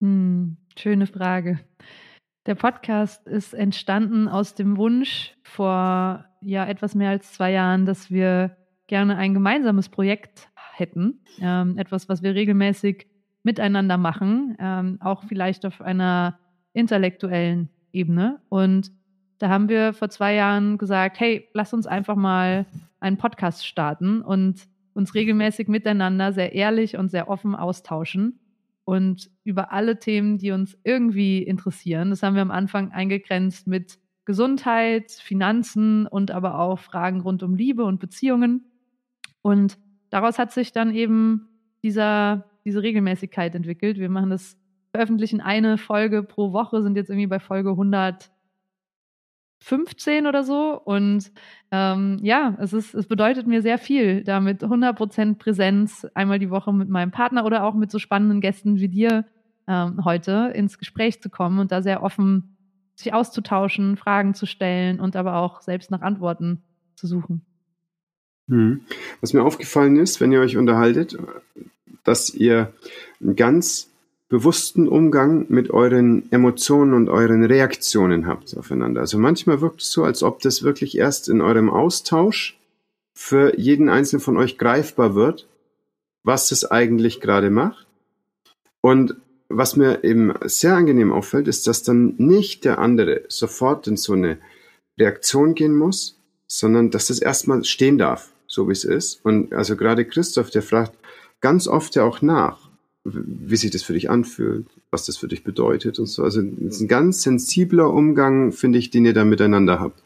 [0.00, 1.60] Hm, schöne Frage.
[2.46, 8.10] Der Podcast ist entstanden aus dem Wunsch vor ja etwas mehr als zwei Jahren, dass
[8.10, 8.56] wir
[8.86, 11.20] gerne ein gemeinsames Projekt hätten.
[11.40, 13.06] Ähm, etwas, was wir regelmäßig
[13.42, 16.38] miteinander machen, ähm, auch vielleicht auf einer
[16.72, 18.40] intellektuellen Ebene.
[18.48, 18.90] Und
[19.38, 22.66] da haben wir vor zwei Jahren gesagt, hey, lass uns einfach mal
[23.00, 28.38] einen Podcast starten und uns regelmäßig miteinander sehr ehrlich und sehr offen austauschen
[28.84, 32.10] und über alle Themen, die uns irgendwie interessieren.
[32.10, 37.54] Das haben wir am Anfang eingegrenzt mit Gesundheit, Finanzen und aber auch Fragen rund um
[37.54, 38.64] Liebe und Beziehungen.
[39.44, 39.78] Und
[40.08, 41.48] daraus hat sich dann eben
[41.82, 43.98] dieser, diese Regelmäßigkeit entwickelt.
[43.98, 44.56] Wir machen das,
[44.90, 48.30] veröffentlichen eine Folge pro Woche, sind jetzt irgendwie bei Folge 100
[49.60, 50.80] 15 oder so.
[50.82, 51.30] Und
[51.70, 56.50] ähm, ja, es, ist, es bedeutet mir sehr viel, da mit 100% Präsenz einmal die
[56.50, 59.24] Woche mit meinem Partner oder auch mit so spannenden Gästen wie dir
[59.66, 62.56] ähm, heute ins Gespräch zu kommen und da sehr offen
[62.94, 66.62] sich auszutauschen, Fragen zu stellen und aber auch selbst nach Antworten
[66.94, 67.44] zu suchen.
[68.48, 68.82] Hm.
[69.20, 71.16] Was mir aufgefallen ist, wenn ihr euch unterhaltet,
[72.04, 72.72] dass ihr
[73.20, 73.90] ein ganz
[74.28, 79.00] bewussten Umgang mit euren Emotionen und euren Reaktionen habt aufeinander.
[79.00, 82.58] Also manchmal wirkt es so, als ob das wirklich erst in eurem Austausch
[83.14, 85.46] für jeden einzelnen von euch greifbar wird,
[86.24, 87.86] was das eigentlich gerade macht.
[88.80, 89.14] Und
[89.48, 94.14] was mir eben sehr angenehm auffällt, ist, dass dann nicht der andere sofort in so
[94.14, 94.38] eine
[94.98, 96.18] Reaktion gehen muss,
[96.48, 99.24] sondern dass das erstmal stehen darf, so wie es ist.
[99.24, 100.96] Und also gerade Christoph, der fragt
[101.40, 102.64] ganz oft ja auch nach
[103.04, 106.22] wie sich das für dich anfühlt, was das für dich bedeutet und so.
[106.22, 110.02] Also es ist ein ganz sensibler Umgang, finde ich, den ihr da miteinander habt.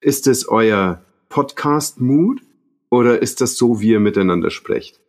[0.00, 2.42] Ist es euer Podcast-Mood
[2.90, 5.00] oder ist das so, wie ihr miteinander sprecht?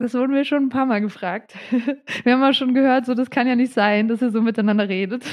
[0.00, 1.54] Das wurden wir schon ein paar Mal gefragt.
[2.22, 4.88] Wir haben auch schon gehört, so das kann ja nicht sein, dass ihr so miteinander
[4.88, 5.24] redet.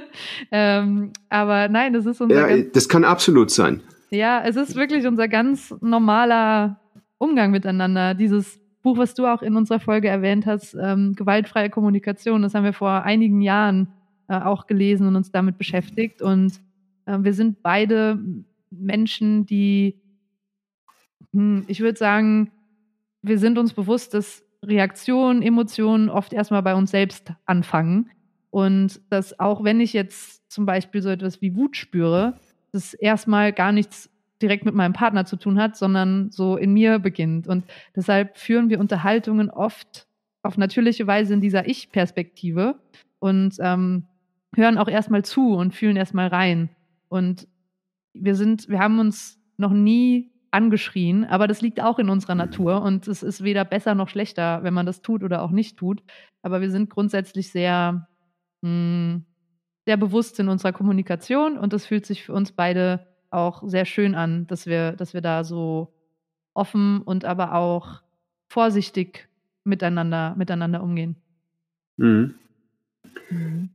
[0.50, 2.48] ähm, aber nein, das ist unser.
[2.48, 3.82] Ja, das kann absolut sein.
[4.16, 6.80] Ja, es ist wirklich unser ganz normaler
[7.18, 8.14] Umgang miteinander.
[8.14, 12.64] Dieses Buch, was du auch in unserer Folge erwähnt hast, ähm, Gewaltfreie Kommunikation, das haben
[12.64, 13.88] wir vor einigen Jahren
[14.28, 16.22] äh, auch gelesen und uns damit beschäftigt.
[16.22, 16.60] Und
[17.04, 18.18] äh, wir sind beide
[18.70, 20.00] Menschen, die,
[21.32, 22.50] hm, ich würde sagen,
[23.20, 28.10] wir sind uns bewusst, dass Reaktionen, Emotionen oft erstmal bei uns selbst anfangen.
[28.48, 32.38] Und dass auch wenn ich jetzt zum Beispiel so etwas wie Wut spüre,
[32.76, 34.10] das erstmal gar nichts
[34.42, 37.48] direkt mit meinem Partner zu tun hat, sondern so in mir beginnt.
[37.48, 37.64] Und
[37.94, 40.06] deshalb führen wir Unterhaltungen oft
[40.42, 42.78] auf natürliche Weise in dieser Ich-Perspektive
[43.18, 44.06] und ähm,
[44.54, 46.68] hören auch erstmal zu und fühlen erstmal rein.
[47.08, 47.48] Und
[48.12, 52.82] wir sind, wir haben uns noch nie angeschrien, aber das liegt auch in unserer Natur
[52.82, 56.02] und es ist weder besser noch schlechter, wenn man das tut oder auch nicht tut.
[56.42, 58.08] Aber wir sind grundsätzlich sehr,
[58.62, 59.24] mh, hm,
[59.86, 64.14] sehr bewusst in unserer Kommunikation und das fühlt sich für uns beide auch sehr schön
[64.14, 65.94] an, dass wir, dass wir da so
[66.54, 68.02] offen und aber auch
[68.48, 69.28] vorsichtig
[69.64, 71.16] miteinander, miteinander umgehen.
[71.96, 72.34] Mhm.
[73.30, 73.70] Mhm.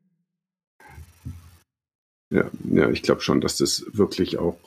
[2.29, 4.57] Ja, ja, ich glaube schon, dass das wirklich auch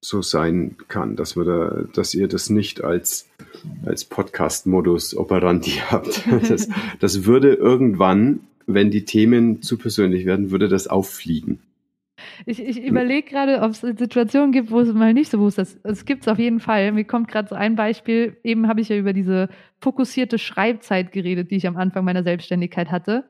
[0.00, 3.28] so sein kann, dass wir da, dass ihr das nicht als,
[3.84, 6.24] als Podcast-Modus operandi habt.
[6.48, 6.68] Das,
[6.98, 8.40] das würde irgendwann,
[8.74, 11.60] wenn die Themen zu persönlich werden, würde das auffliegen.
[12.46, 15.78] Ich, ich überlege gerade, ob es Situationen gibt, wo es mal nicht so ist.
[15.82, 16.92] Es gibt es auf jeden Fall.
[16.92, 18.36] Mir kommt gerade so ein Beispiel.
[18.44, 19.48] Eben habe ich ja über diese
[19.80, 23.24] fokussierte Schreibzeit geredet, die ich am Anfang meiner Selbstständigkeit hatte.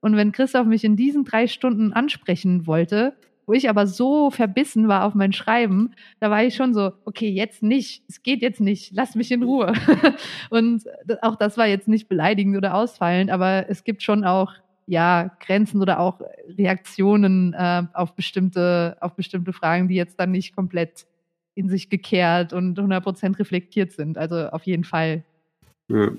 [0.00, 3.14] Und wenn Christoph mich in diesen drei Stunden ansprechen wollte,
[3.46, 7.28] wo ich aber so verbissen war auf mein Schreiben, da war ich schon so, okay,
[7.28, 9.72] jetzt nicht, es geht jetzt nicht, lass mich in Ruhe.
[10.50, 10.84] Und
[11.22, 14.52] auch das war jetzt nicht beleidigend oder ausfallend, aber es gibt schon auch
[14.86, 16.20] ja, Grenzen oder auch
[16.56, 21.06] Reaktionen äh, auf bestimmte, auf bestimmte Fragen, die jetzt dann nicht komplett
[21.54, 24.18] in sich gekehrt und 100% reflektiert sind.
[24.18, 25.24] Also auf jeden Fall.
[25.88, 26.10] Ja.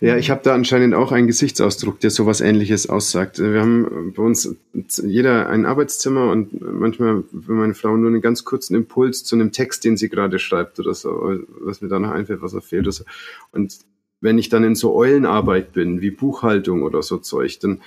[0.00, 3.38] Ja, ich habe da anscheinend auch einen Gesichtsausdruck, der sowas ähnliches aussagt.
[3.38, 8.44] Wir haben bei uns jeder ein Arbeitszimmer und manchmal, wenn meine Frau nur einen ganz
[8.44, 12.10] kurzen Impuls zu einem Text, den sie gerade schreibt oder so, was mir da noch
[12.10, 13.04] einfällt, was er fehlt oder so.
[13.52, 13.78] Und
[14.24, 17.82] wenn ich dann in so Eulenarbeit bin, wie Buchhaltung oder so Zeug, dann,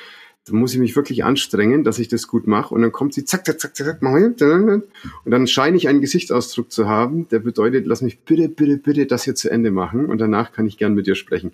[0.45, 2.75] dann muss ich mich wirklich anstrengen, dass ich das gut mache.
[2.75, 4.83] Und dann kommt sie, zack, zack, zack, zack, und
[5.25, 9.23] dann scheine ich einen Gesichtsausdruck zu haben, der bedeutet, lass mich bitte, bitte, bitte das
[9.23, 11.53] hier zu Ende machen und danach kann ich gern mit dir sprechen.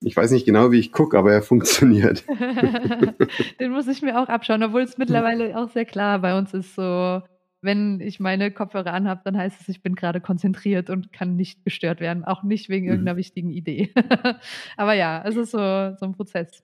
[0.00, 2.24] Ich weiß nicht genau, wie ich gucke, aber er funktioniert.
[3.60, 6.74] Den muss ich mir auch abschauen, obwohl es mittlerweile auch sehr klar bei uns ist
[6.74, 7.22] so,
[7.62, 11.64] wenn ich meine Kopfhörer anhabe, dann heißt es, ich bin gerade konzentriert und kann nicht
[11.64, 12.92] gestört werden, auch nicht wegen mhm.
[12.92, 13.92] irgendeiner wichtigen Idee.
[14.76, 16.62] Aber ja, es ist so, so ein Prozess.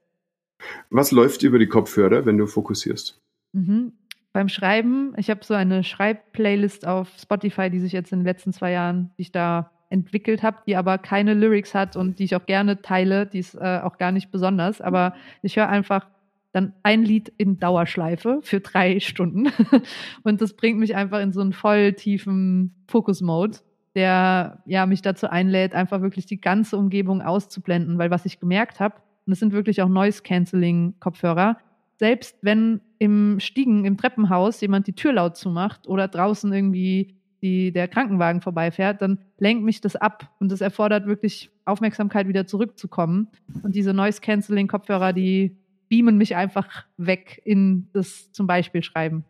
[0.90, 3.20] Was läuft über die Kopfhörer, wenn du fokussierst?
[3.52, 3.92] Mhm.
[4.32, 8.52] Beim Schreiben, ich habe so eine Schreibplaylist auf Spotify, die sich jetzt in den letzten
[8.52, 12.34] zwei Jahren, die ich da entwickelt habe, die aber keine Lyrics hat und die ich
[12.34, 16.06] auch gerne teile, die ist äh, auch gar nicht besonders, aber ich höre einfach
[16.52, 19.50] dann ein Lied in Dauerschleife für drei Stunden.
[20.22, 23.58] Und das bringt mich einfach in so einen voll tiefen Fokus-Mode,
[23.94, 28.80] der ja mich dazu einlädt, einfach wirklich die ganze Umgebung auszublenden, weil was ich gemerkt
[28.80, 28.96] habe,
[29.26, 31.56] und es sind wirklich auch Noise-Canceling-Kopfhörer,
[31.98, 37.72] selbst wenn im Stiegen, im Treppenhaus jemand die Tür laut zumacht oder draußen irgendwie die,
[37.72, 43.28] der Krankenwagen vorbeifährt, dann lenkt mich das ab und es erfordert wirklich Aufmerksamkeit, wieder zurückzukommen.
[43.62, 45.56] Und diese Noise-Canceling-Kopfhörer, die
[45.92, 49.26] beamen mich einfach weg in das zum Beispiel Schreiben.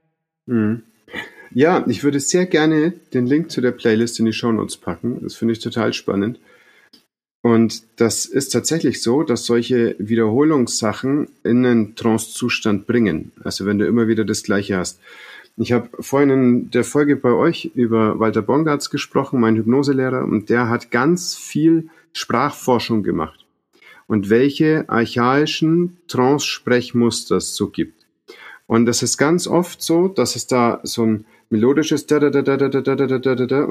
[0.47, 0.85] Mhm.
[1.51, 5.19] Ja, ich würde sehr gerne den Link zu der Playlist in die Show Notes packen.
[5.23, 6.39] Das finde ich total spannend.
[7.43, 13.33] Und das ist tatsächlich so, dass solche Wiederholungssachen in einen Trance-Zustand bringen.
[13.43, 15.01] Also wenn du immer wieder das Gleiche hast.
[15.57, 20.49] Ich habe vorhin in der Folge bei euch über Walter Bongartz gesprochen, mein Hypnoselehrer, und
[20.49, 23.42] der hat ganz viel Sprachforschung gemacht.
[24.07, 28.07] Und welche archaischen Trance-Sprechmuster es so gibt.
[28.67, 32.19] Und das ist ganz oft so, dass es da so ein melodisches und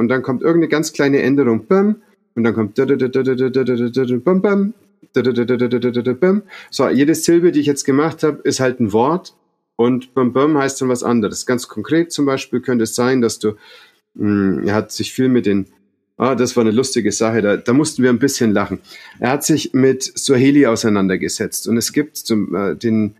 [0.07, 2.77] dann kommt irgendeine ganz kleine Änderung und dann kommt
[6.69, 9.33] so jede Silbe die ich jetzt gemacht habe ist halt ein Wort
[9.75, 13.39] und bam bam heißt dann was anderes ganz konkret zum Beispiel könnte es sein dass
[13.39, 13.55] du
[14.13, 15.67] er hat sich viel mit den
[16.21, 17.41] Ah, das war eine lustige Sache.
[17.41, 18.77] Da, da mussten wir ein bisschen lachen.
[19.19, 23.15] Er hat sich mit Swahili auseinandergesetzt und es gibt zum, äh, den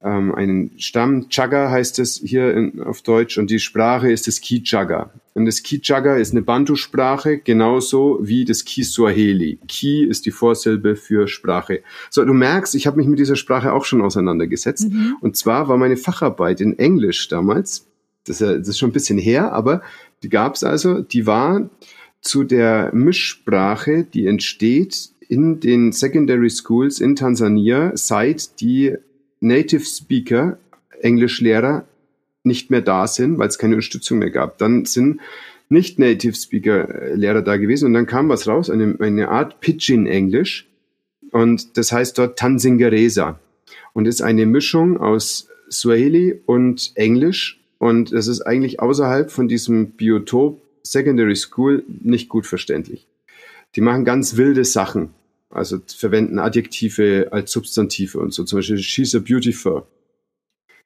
[0.00, 4.40] ähm, einen Stamm, Chaga heißt es hier in, auf Deutsch, und die Sprache ist das
[4.40, 5.10] Ki-Chaga.
[5.34, 9.58] Und das Ki-Chaga ist eine Bantu-Sprache, genauso wie das Ki-Swahili.
[9.66, 11.82] Ki ist die Vorsilbe für Sprache.
[12.10, 14.88] So, du merkst, ich habe mich mit dieser Sprache auch schon auseinandergesetzt.
[14.88, 15.16] Mhm.
[15.20, 17.88] Und zwar war meine Facharbeit in Englisch damals,
[18.24, 19.82] das, das ist schon ein bisschen her, aber
[20.22, 21.68] die gab es also, die war
[22.26, 28.94] zu der Mischsprache, die entsteht in den Secondary Schools in Tansania, seit die
[29.40, 30.58] Native Speaker,
[31.00, 31.86] Englischlehrer,
[32.42, 34.58] nicht mehr da sind, weil es keine Unterstützung mehr gab.
[34.58, 35.20] Dann sind
[35.68, 39.60] nicht Native Speaker äh, Lehrer da gewesen und dann kam was raus, eine, eine Art
[39.60, 40.68] Pidgin Englisch
[41.32, 43.40] und das heißt dort Tansingeresa
[43.92, 49.90] und ist eine Mischung aus Swahili und Englisch und das ist eigentlich außerhalb von diesem
[49.90, 50.60] Biotop
[50.90, 53.06] Secondary School nicht gut verständlich.
[53.74, 55.10] Die machen ganz wilde Sachen.
[55.50, 58.44] Also verwenden Adjektive als Substantive und so.
[58.44, 59.84] Zum Beispiel, she's a beautiful.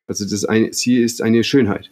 [0.07, 1.91] Also das eine, sie ist eine Schönheit.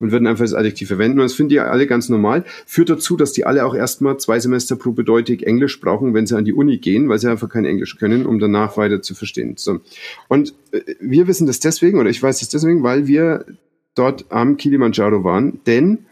[0.00, 1.20] Und würden einfach das Adjektiv verwenden.
[1.20, 2.44] Und das finden die alle ganz normal.
[2.66, 6.36] Führt dazu, dass die alle auch erstmal zwei Semester pro bedeutig Englisch brauchen, wenn sie
[6.36, 9.54] an die Uni gehen, weil sie einfach kein Englisch können, um danach weiter zu verstehen.
[9.56, 9.80] So.
[10.28, 13.46] Und äh, wir wissen das deswegen, oder ich weiß das deswegen, weil wir
[13.94, 16.06] dort am Kilimanjaro waren, denn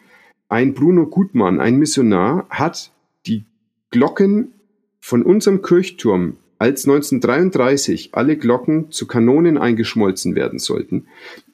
[0.53, 2.93] ein Bruno Gutmann, ein Missionar, hat
[3.27, 3.47] die
[3.91, 4.53] Glocken
[5.01, 11.07] von unserem Kirchturm, als 1933 alle Glocken zu Kanonen eingeschmolzen werden sollten,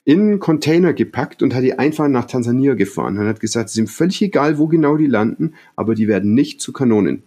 [0.05, 3.75] in einen Container gepackt und hat die einfach nach Tansania gefahren und hat gesagt, es
[3.75, 7.23] ist ihm völlig egal, wo genau die landen, aber die werden nicht zu Kanonen.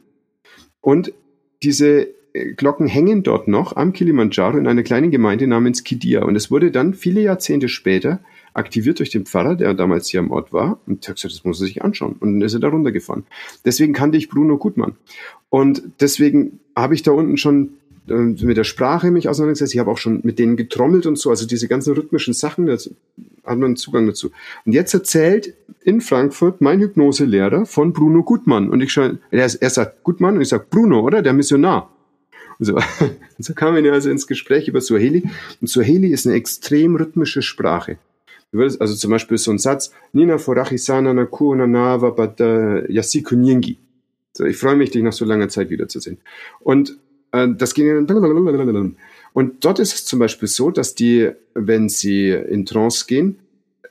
[0.81, 1.13] Und
[1.63, 6.23] diese äh, Glocken hängen dort noch am Kilimanjaro in einer kleinen Gemeinde namens Kidia.
[6.23, 8.19] Und es wurde dann viele Jahrzehnte später
[8.53, 10.79] aktiviert durch den Pfarrer, der damals hier am Ort war.
[10.85, 12.15] Und der hat gesagt, das muss er sich anschauen.
[12.19, 13.23] Und dann ist er da runtergefahren.
[13.65, 14.95] Deswegen kannte ich Bruno Gutmann.
[15.49, 17.71] Und deswegen habe ich da unten schon
[18.07, 19.73] äh, mit der Sprache mich auseinandergesetzt.
[19.73, 21.29] Ich habe auch schon mit denen getrommelt und so.
[21.29, 22.77] Also diese ganzen rhythmischen Sachen, da
[23.45, 24.31] hat man Zugang dazu.
[24.65, 28.69] Und jetzt erzählt in Frankfurt mein Hypnoselehrer von Bruno Gutmann.
[28.69, 31.21] Und ich schaue, er, sagt Gutmann und ich sage Bruno, oder?
[31.21, 31.91] Der Missionar.
[32.59, 32.75] Und so,
[33.37, 35.23] und so kamen wir also ins Gespräch über Swahili.
[35.59, 37.97] Und Swahili ist eine extrem rhythmische Sprache.
[38.51, 42.13] Du würdest also zum Beispiel so ein Satz, Nina Forachisana Nakuna Nava
[42.89, 43.77] Yasiku Nyingi.
[44.33, 46.17] So, ich freue mich, dich nach so langer Zeit wiederzusehen.
[46.59, 46.97] Und
[47.31, 48.95] äh, das ging dann
[49.33, 53.39] und dort ist es zum Beispiel so, dass die, wenn sie in Trance gehen,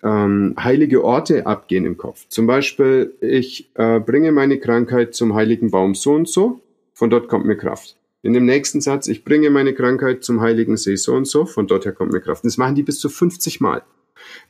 [0.02, 2.26] ähm, heilige Orte abgehen im Kopf.
[2.28, 6.60] Zum Beispiel, ich äh, bringe meine Krankheit zum heiligen Baum so und so,
[6.92, 7.96] von dort kommt mir Kraft.
[8.22, 11.66] In dem nächsten Satz, ich bringe meine Krankheit zum heiligen See so und so, von
[11.66, 12.44] dort her kommt mir Kraft.
[12.44, 13.82] Das machen die bis zu 50 Mal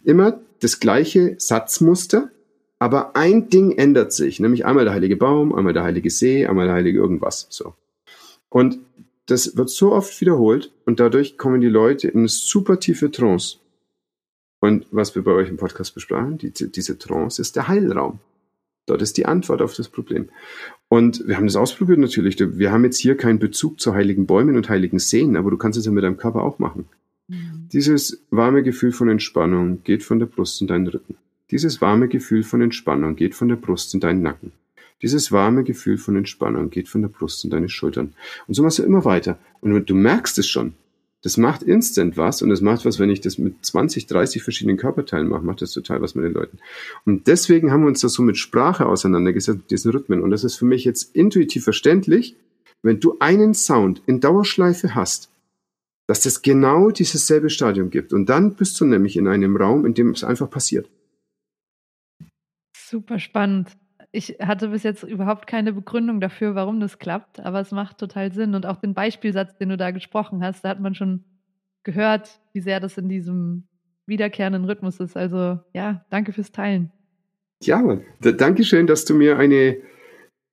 [0.05, 2.31] immer das gleiche Satzmuster,
[2.79, 6.67] aber ein Ding ändert sich, nämlich einmal der heilige Baum, einmal der heilige See, einmal
[6.67, 7.47] der heilige irgendwas.
[7.51, 7.75] So.
[8.49, 8.79] Und
[9.27, 13.59] das wird so oft wiederholt und dadurch kommen die Leute in eine super tiefe Trance.
[14.61, 18.19] Und was wir bei euch im Podcast besprachen, die, diese Trance ist der Heilraum.
[18.87, 20.31] Dort ist die Antwort auf das Problem.
[20.89, 22.37] Und wir haben das ausprobiert natürlich.
[22.39, 25.79] Wir haben jetzt hier keinen Bezug zu heiligen Bäumen und heiligen Seen, aber du kannst
[25.79, 26.89] es ja mit deinem Körper auch machen.
[27.31, 27.69] Mhm.
[27.73, 31.15] Dieses warme Gefühl von Entspannung geht von der Brust in deinen Rücken.
[31.51, 34.53] Dieses warme Gefühl von Entspannung geht von der Brust in deinen Nacken.
[35.03, 38.13] Dieses warme Gefühl von Entspannung geht von der Brust in deine Schultern.
[38.47, 39.39] Und so machst du immer weiter.
[39.61, 40.75] Und du merkst es schon.
[41.23, 44.79] Das macht instant was und das macht was, wenn ich das mit 20, 30 verschiedenen
[44.79, 46.59] Körperteilen mache, macht das total was mit den Leuten.
[47.05, 50.23] Und deswegen haben wir uns da so mit Sprache auseinandergesetzt, mit diesen Rhythmen.
[50.23, 52.37] Und das ist für mich jetzt intuitiv verständlich,
[52.83, 55.29] wenn du einen Sound in Dauerschleife hast,
[56.11, 58.13] dass es genau dieses selbe Stadium gibt.
[58.13, 60.91] Und dann bist du nämlich in einem Raum, in dem es einfach passiert.
[62.77, 63.79] Super spannend.
[64.11, 68.33] Ich hatte bis jetzt überhaupt keine Begründung dafür, warum das klappt, aber es macht total
[68.33, 68.57] Sinn.
[68.57, 71.23] Und auch den Beispielsatz, den du da gesprochen hast, da hat man schon
[71.85, 73.69] gehört, wie sehr das in diesem
[74.07, 75.17] wiederkehrenden Rhythmus ist.
[75.17, 76.91] Also ja, danke fürs Teilen.
[77.63, 77.81] Ja,
[78.21, 79.77] danke schön, dass du mir eine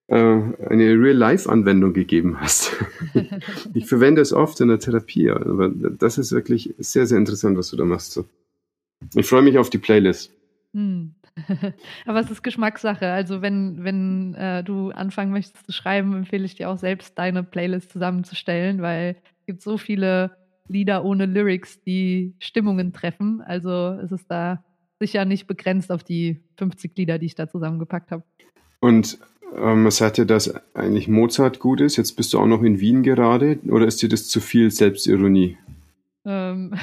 [0.09, 2.71] eine Real-Life-Anwendung gegeben hast.
[3.73, 7.69] ich verwende es oft in der Therapie, aber das ist wirklich sehr, sehr interessant, was
[7.71, 8.19] du da machst.
[9.15, 10.31] Ich freue mich auf die Playlist.
[10.73, 11.15] Hm.
[12.05, 13.11] Aber es ist Geschmackssache.
[13.11, 17.43] Also wenn, wenn äh, du anfangen möchtest zu schreiben, empfehle ich dir auch selbst deine
[17.43, 20.35] Playlist zusammenzustellen, weil es gibt so viele
[20.67, 23.41] Lieder ohne Lyrics, die Stimmungen treffen.
[23.41, 24.63] Also es ist da
[24.99, 28.23] sicher nicht begrenzt auf die 50 Lieder, die ich da zusammengepackt habe.
[28.79, 29.19] Und
[29.55, 31.97] man sagt ja, dass eigentlich Mozart gut ist.
[31.97, 33.59] Jetzt bist du auch noch in Wien gerade.
[33.69, 35.57] Oder ist dir das zu viel Selbstironie?
[36.25, 36.73] Ähm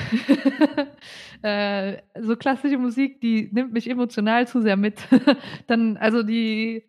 [1.43, 5.01] äh, so klassische Musik, die nimmt mich emotional zu sehr mit.
[5.67, 6.85] Dann, also die,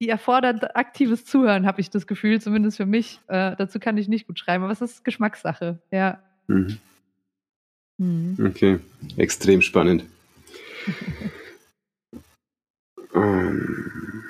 [0.00, 3.20] die erfordert aktives Zuhören, habe ich das Gefühl, zumindest für mich.
[3.26, 6.22] Äh, dazu kann ich nicht gut schreiben, aber es ist Geschmackssache, ja.
[6.46, 6.78] Mhm.
[7.98, 8.36] Mhm.
[8.46, 8.78] Okay,
[9.16, 10.04] extrem spannend.
[13.14, 14.22] ähm,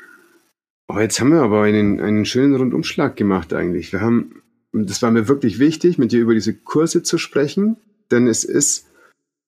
[0.89, 3.93] oh, jetzt haben wir aber einen, einen schönen Rundumschlag gemacht eigentlich.
[3.93, 7.76] Wir haben, das war mir wirklich wichtig, mit dir über diese Kurse zu sprechen,
[8.11, 8.86] denn es ist,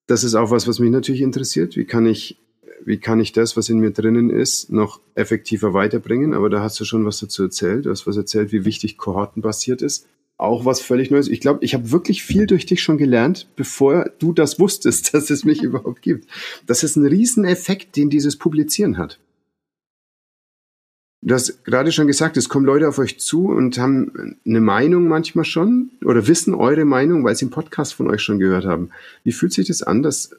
[0.06, 1.76] das ist auch was, was mich natürlich interessiert.
[1.76, 2.38] Wie kann ich,
[2.84, 6.34] wie kann ich das, was in mir drinnen ist, noch effektiver weiterbringen?
[6.34, 7.86] Aber da hast du schon was dazu erzählt.
[7.86, 10.06] Du hast was erzählt, wie wichtig kohortenbasiert ist
[10.40, 11.28] auch was völlig Neues.
[11.28, 15.30] Ich glaube, ich habe wirklich viel durch dich schon gelernt, bevor du das wusstest, dass
[15.30, 16.28] es mich überhaupt gibt.
[16.66, 19.20] Das ist ein Rieseneffekt, den dieses Publizieren hat.
[21.22, 25.06] Du hast gerade schon gesagt, es kommen Leute auf euch zu und haben eine Meinung
[25.06, 28.90] manchmal schon oder wissen eure Meinung, weil sie einen Podcast von euch schon gehört haben.
[29.22, 30.34] Wie fühlt sich das an, dass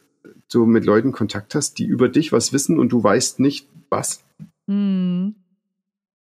[0.49, 4.23] du mit Leuten Kontakt hast, die über dich was wissen und du weißt nicht was?
[4.67, 5.35] Hm.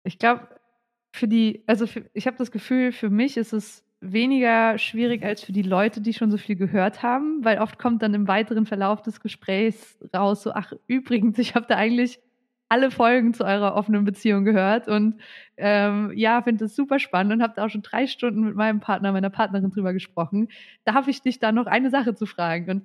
[0.03, 0.49] Ich glaube,
[1.13, 5.45] für die, also für, ich habe das Gefühl, für mich ist es weniger schwierig als
[5.45, 8.67] für die Leute, die schon so viel gehört haben, weil oft kommt dann im weiteren
[8.67, 12.19] Verlauf des Gesprächs raus, so, ach, übrigens, ich habe da eigentlich
[12.73, 15.21] alle Folgen zu eurer offenen Beziehung gehört und
[15.59, 18.81] ähm, ja, finde es super spannend und habe da auch schon drei Stunden mit meinem
[18.81, 20.49] Partner, meiner Partnerin drüber gesprochen.
[20.85, 22.71] Da habe ich dich da noch eine Sache zu fragen.
[22.71, 22.85] Und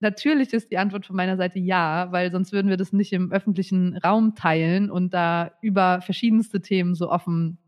[0.00, 3.30] natürlich ist die Antwort von meiner Seite ja, weil sonst würden wir das nicht im
[3.30, 7.58] öffentlichen Raum teilen und da über verschiedenste Themen so offen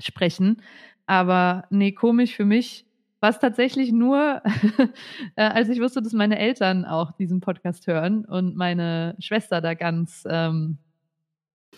[0.00, 0.62] sprechen.
[1.06, 2.86] Aber nee, komisch für mich
[3.20, 4.42] war es tatsächlich nur,
[5.36, 9.74] äh, als ich wusste, dass meine Eltern auch diesen Podcast hören und meine Schwester da
[9.74, 10.78] ganz, ähm,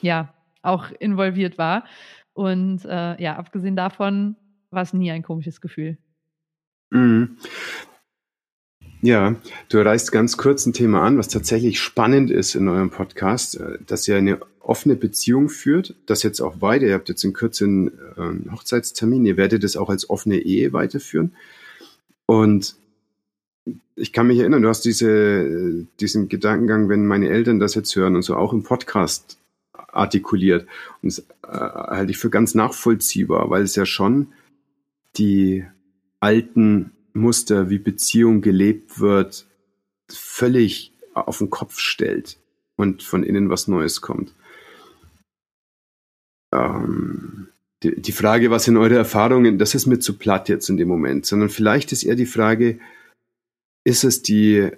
[0.03, 1.85] ja, auch involviert war.
[2.33, 4.37] Und äh, ja, abgesehen davon
[4.71, 5.97] war es nie ein komisches Gefühl.
[6.91, 7.37] Mhm.
[9.03, 9.37] Ja,
[9.69, 13.79] du reißt ganz kurz ein Thema an, was tatsächlich spannend ist in eurem Podcast, äh,
[13.87, 17.65] dass ihr eine offene Beziehung führt, das jetzt auch weiter, ihr habt jetzt in Kürze
[17.65, 21.35] einen äh, Hochzeitstermin, ihr werdet es auch als offene Ehe weiterführen.
[22.27, 22.75] Und
[23.95, 28.17] ich kann mich erinnern, du hast diese, diesen Gedankengang, wenn meine Eltern das jetzt hören
[28.17, 29.39] und so auch im Podcast
[29.97, 30.67] artikuliert.
[31.03, 34.33] Und das äh, halte ich für ganz nachvollziehbar, weil es ja schon
[35.17, 35.65] die
[36.21, 39.47] alten Muster, wie Beziehung gelebt wird,
[40.09, 42.39] völlig auf den Kopf stellt
[42.77, 44.35] und von innen was Neues kommt.
[46.53, 47.49] Ähm,
[47.83, 50.89] die, die Frage, was sind eure Erfahrungen, das ist mir zu platt jetzt in dem
[50.89, 52.79] Moment, sondern vielleicht ist eher die Frage,
[53.85, 54.71] ist es die,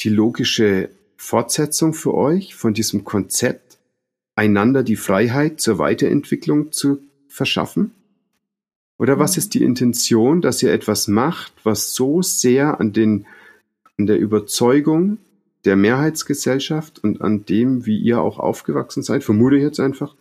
[0.00, 3.78] die logische Fortsetzung für euch von diesem Konzept,
[4.36, 7.92] einander die Freiheit zur Weiterentwicklung zu verschaffen?
[8.98, 9.38] Oder was mhm.
[9.38, 13.26] ist die Intention, dass ihr etwas macht, was so sehr an den,
[13.98, 15.18] an der Überzeugung
[15.64, 20.14] der Mehrheitsgesellschaft und an dem, wie ihr auch aufgewachsen seid, vermute ich jetzt einfach,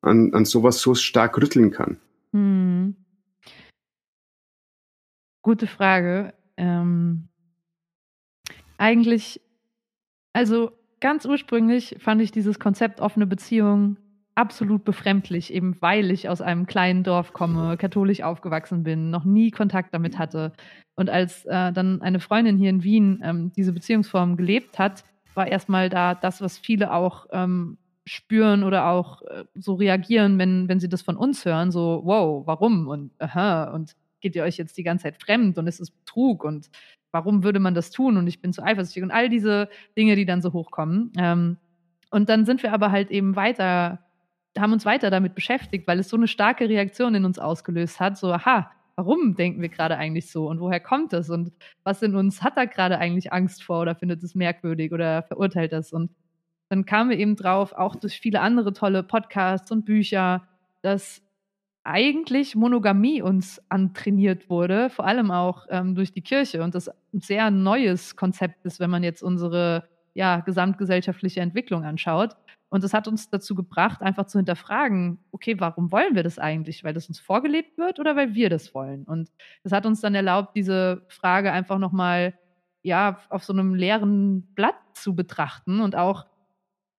[0.00, 1.98] an, an sowas so stark rütteln kann?
[2.32, 2.96] Hm.
[5.42, 6.34] Gute Frage.
[6.56, 7.28] Ähm,
[8.78, 9.40] eigentlich,
[10.32, 13.96] also ganz ursprünglich fand ich dieses Konzept offene Beziehung
[14.34, 19.50] absolut befremdlich, eben weil ich aus einem kleinen Dorf komme, katholisch aufgewachsen bin, noch nie
[19.50, 20.52] Kontakt damit hatte.
[20.94, 25.46] Und als äh, dann eine Freundin hier in Wien ähm, diese Beziehungsform gelebt hat, war
[25.46, 30.80] erstmal da das, was viele auch ähm, spüren oder auch äh, so reagieren, wenn, wenn
[30.80, 32.88] sie das von uns hören, so, wow, warum?
[32.88, 36.44] Und aha, und geht ihr euch jetzt die ganze Zeit fremd und ist es Betrug
[36.44, 36.70] und
[37.12, 38.16] warum würde man das tun?
[38.16, 41.12] Und ich bin zu eifersüchtig und all diese Dinge, die dann so hochkommen.
[41.18, 41.58] Ähm,
[42.10, 44.06] und dann sind wir aber halt eben weiter
[44.58, 48.16] haben uns weiter damit beschäftigt, weil es so eine starke Reaktion in uns ausgelöst hat.
[48.16, 51.52] So, aha, warum denken wir gerade eigentlich so und woher kommt das und
[51.84, 55.72] was in uns hat da gerade eigentlich Angst vor oder findet es merkwürdig oder verurteilt
[55.72, 55.92] das?
[55.92, 56.10] Und
[56.68, 60.48] dann kamen wir eben drauf, auch durch viele andere tolle Podcasts und Bücher,
[60.82, 61.22] dass
[61.86, 67.20] eigentlich Monogamie uns antrainiert wurde, vor allem auch ähm, durch die Kirche und das ein
[67.20, 72.36] sehr neues Konzept ist, wenn man jetzt unsere ja, gesamtgesellschaftliche Entwicklung anschaut.
[72.68, 76.82] Und das hat uns dazu gebracht, einfach zu hinterfragen, okay, warum wollen wir das eigentlich?
[76.82, 79.04] Weil das uns vorgelebt wird oder weil wir das wollen?
[79.04, 79.30] Und
[79.62, 82.34] das hat uns dann erlaubt, diese Frage einfach nochmal,
[82.82, 86.26] ja, auf so einem leeren Blatt zu betrachten und auch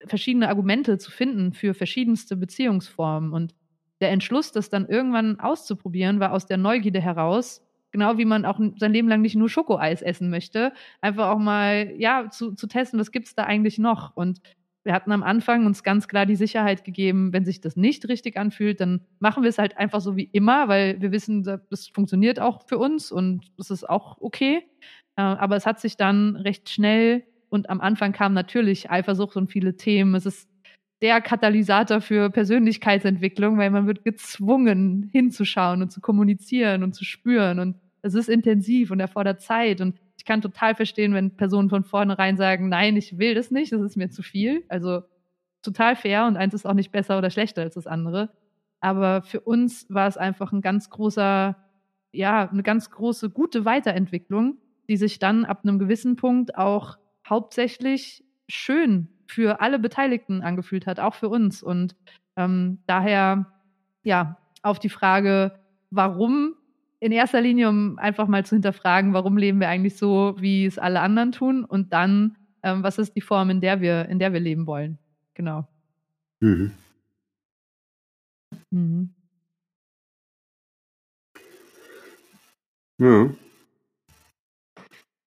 [0.06, 3.34] verschiedene Argumente zu finden für verschiedenste Beziehungsformen.
[3.34, 3.56] Und
[4.02, 8.60] der Entschluss, das dann irgendwann auszuprobieren, war aus der Neugierde heraus, genau wie man auch
[8.78, 13.00] sein Leben lang nicht nur Schokoeis essen möchte, einfach auch mal ja zu, zu testen,
[13.00, 14.16] was gibt es da eigentlich noch.
[14.16, 14.42] Und
[14.84, 18.38] wir hatten am Anfang uns ganz klar die Sicherheit gegeben, wenn sich das nicht richtig
[18.38, 22.40] anfühlt, dann machen wir es halt einfach so wie immer, weil wir wissen, das funktioniert
[22.40, 24.64] auch für uns und das ist auch okay.
[25.18, 29.52] Äh, aber es hat sich dann recht schnell und am Anfang kam natürlich Eifersucht und
[29.52, 30.16] viele Themen.
[30.16, 30.50] Es ist
[31.02, 37.60] der Katalysator für Persönlichkeitsentwicklung, weil man wird gezwungen hinzuschauen und zu kommunizieren und zu spüren
[37.60, 41.84] und es ist intensiv und erfordert Zeit und ich kann total verstehen, wenn Personen von
[41.84, 44.64] vornherein sagen, nein, ich will das nicht, das ist mir zu viel.
[44.68, 45.04] Also
[45.62, 48.32] total fair und eins ist auch nicht besser oder schlechter als das andere.
[48.80, 51.56] Aber für uns war es einfach ein ganz großer,
[52.12, 58.24] ja, eine ganz große, gute Weiterentwicklung, die sich dann ab einem gewissen Punkt auch hauptsächlich
[58.48, 61.62] schön für alle Beteiligten angefühlt hat, auch für uns.
[61.62, 61.96] Und
[62.36, 63.46] ähm, daher,
[64.04, 65.60] ja, auf die Frage,
[65.92, 66.56] warum
[67.00, 70.80] in erster Linie, um einfach mal zu hinterfragen, warum leben wir eigentlich so, wie es
[70.80, 74.34] alle anderen tun und dann, ähm, was ist die Form, in der wir, in der
[74.34, 74.98] wir leben wollen.
[75.36, 75.68] Genau.
[76.40, 76.72] Mhm.
[78.72, 79.14] Mhm.
[83.00, 83.30] Ja.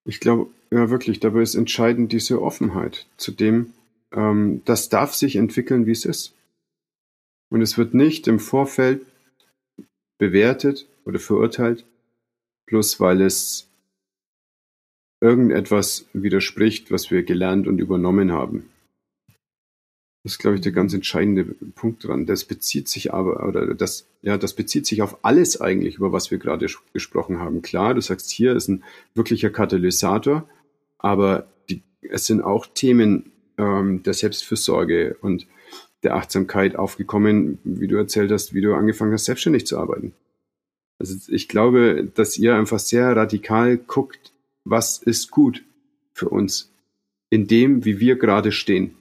[0.03, 3.73] Ich glaube, ja wirklich, dabei ist entscheidend diese Offenheit zu dem,
[4.13, 6.33] ähm, das darf sich entwickeln, wie es ist.
[7.49, 9.05] Und es wird nicht im Vorfeld
[10.17, 11.85] bewertet oder verurteilt,
[12.67, 13.67] bloß weil es
[15.19, 18.69] irgendetwas widerspricht, was wir gelernt und übernommen haben.
[20.23, 22.27] Das ist, glaube ich, der ganz entscheidende Punkt dran.
[22.27, 26.29] Das bezieht sich aber, oder das, ja, das bezieht sich auf alles eigentlich, über was
[26.29, 27.63] wir gerade gesprochen haben.
[27.63, 28.83] Klar, du sagst, hier ist ein
[29.15, 30.47] wirklicher Katalysator,
[30.99, 33.31] aber die, es sind auch Themen
[33.61, 35.47] ähm, der Selbstfürsorge und
[36.03, 40.13] der Achtsamkeit aufgekommen, wie du erzählt hast, wie du angefangen hast, selbstständig zu arbeiten.
[40.99, 44.31] Also ich glaube, dass ihr einfach sehr radikal guckt,
[44.63, 45.63] was ist gut
[46.13, 46.71] für uns
[47.29, 48.95] in dem, wie wir gerade stehen.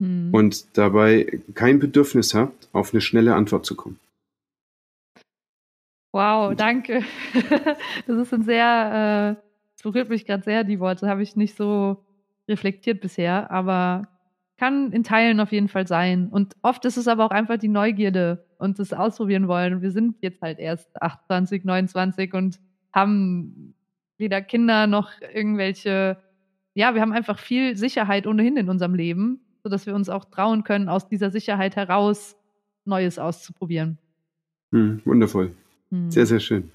[0.00, 0.30] Hm.
[0.32, 4.00] Und dabei kein Bedürfnis habt, auf eine schnelle Antwort zu kommen.
[6.12, 7.04] Wow, danke.
[8.06, 9.42] Das ist ein sehr, äh,
[9.76, 11.08] das berührt mich gerade sehr, die Worte.
[11.08, 11.98] Habe ich nicht so
[12.52, 14.08] reflektiert bisher, aber
[14.56, 16.28] kann in Teilen auf jeden Fall sein.
[16.28, 19.74] Und oft ist es aber auch einfach die Neugierde und das ausprobieren wollen.
[19.74, 22.60] Und wir sind jetzt halt erst 28, 29 und
[22.92, 23.74] haben
[24.18, 26.16] weder Kinder noch irgendwelche,
[26.74, 30.62] ja, wir haben einfach viel Sicherheit ohnehin in unserem Leben, sodass wir uns auch trauen
[30.62, 32.36] können, aus dieser Sicherheit heraus
[32.84, 33.98] Neues auszuprobieren.
[34.72, 35.52] Hm, wundervoll.
[35.90, 36.10] Hm.
[36.10, 36.70] Sehr, sehr schön.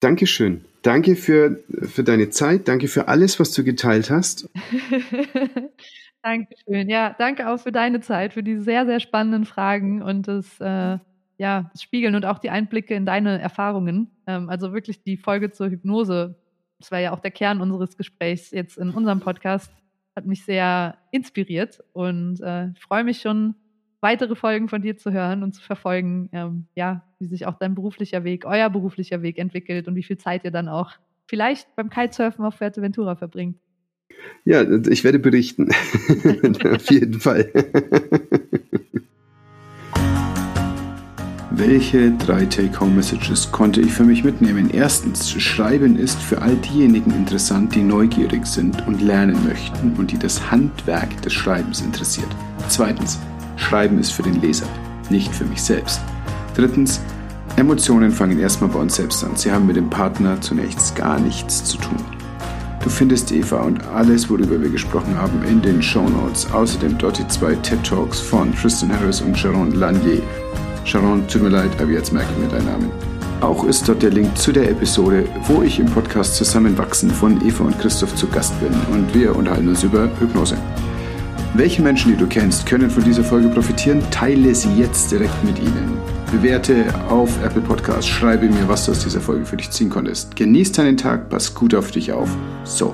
[0.00, 0.64] Dankeschön.
[0.84, 2.68] Danke für, für deine Zeit.
[2.68, 4.50] Danke für alles, was du geteilt hast.
[6.22, 6.90] Dankeschön.
[6.90, 10.98] Ja, danke auch für deine Zeit, für die sehr, sehr spannenden Fragen und das, äh,
[11.38, 14.10] ja, das Spiegeln und auch die Einblicke in deine Erfahrungen.
[14.26, 16.38] Ähm, also wirklich die Folge zur Hypnose,
[16.78, 19.72] das war ja auch der Kern unseres Gesprächs jetzt in unserem Podcast,
[20.14, 23.54] hat mich sehr inspiriert und äh, freue mich schon
[24.04, 27.74] weitere Folgen von dir zu hören und zu verfolgen, ähm, ja, wie sich auch dein
[27.74, 30.92] beruflicher Weg, euer beruflicher Weg entwickelt und wie viel Zeit ihr dann auch
[31.26, 33.56] vielleicht beim Kitesurfen auf Fuerteventura verbringt.
[34.44, 35.70] Ja, ich werde berichten.
[36.70, 37.50] auf jeden Fall.
[41.50, 44.68] Welche drei Take-Home-Messages konnte ich für mich mitnehmen?
[44.70, 50.18] Erstens, Schreiben ist für all diejenigen interessant, die neugierig sind und lernen möchten und die
[50.18, 52.28] das Handwerk des Schreibens interessiert.
[52.68, 53.18] Zweitens,
[53.56, 54.66] Schreiben ist für den Leser,
[55.10, 56.00] nicht für mich selbst.
[56.54, 57.00] Drittens,
[57.56, 59.36] Emotionen fangen erstmal bei uns selbst an.
[59.36, 61.98] Sie haben mit dem Partner zunächst gar nichts zu tun.
[62.82, 66.50] Du findest Eva und alles, worüber wir gesprochen haben, in den Show Notes.
[66.52, 70.20] Außerdem dort die zwei TED Talks von Tristan Harris und Sharon Lanier.
[70.84, 72.90] Sharon, tut mir leid, aber jetzt merke ich mir deinen Namen.
[73.40, 77.64] Auch ist dort der Link zu der Episode, wo ich im Podcast Zusammenwachsen von Eva
[77.64, 80.56] und Christoph zu Gast bin und wir unterhalten uns über Hypnose.
[81.56, 84.02] Welche Menschen, die du kennst, können von dieser Folge profitieren?
[84.10, 85.98] Teile sie jetzt direkt mit ihnen.
[86.32, 88.08] Bewerte auf Apple Podcasts.
[88.08, 90.34] Schreibe mir, was du aus dieser Folge für dich ziehen konntest.
[90.34, 92.28] Genieß deinen Tag, pass gut auf dich auf.
[92.64, 92.92] So,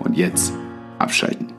[0.00, 0.52] und jetzt
[0.98, 1.53] abschalten.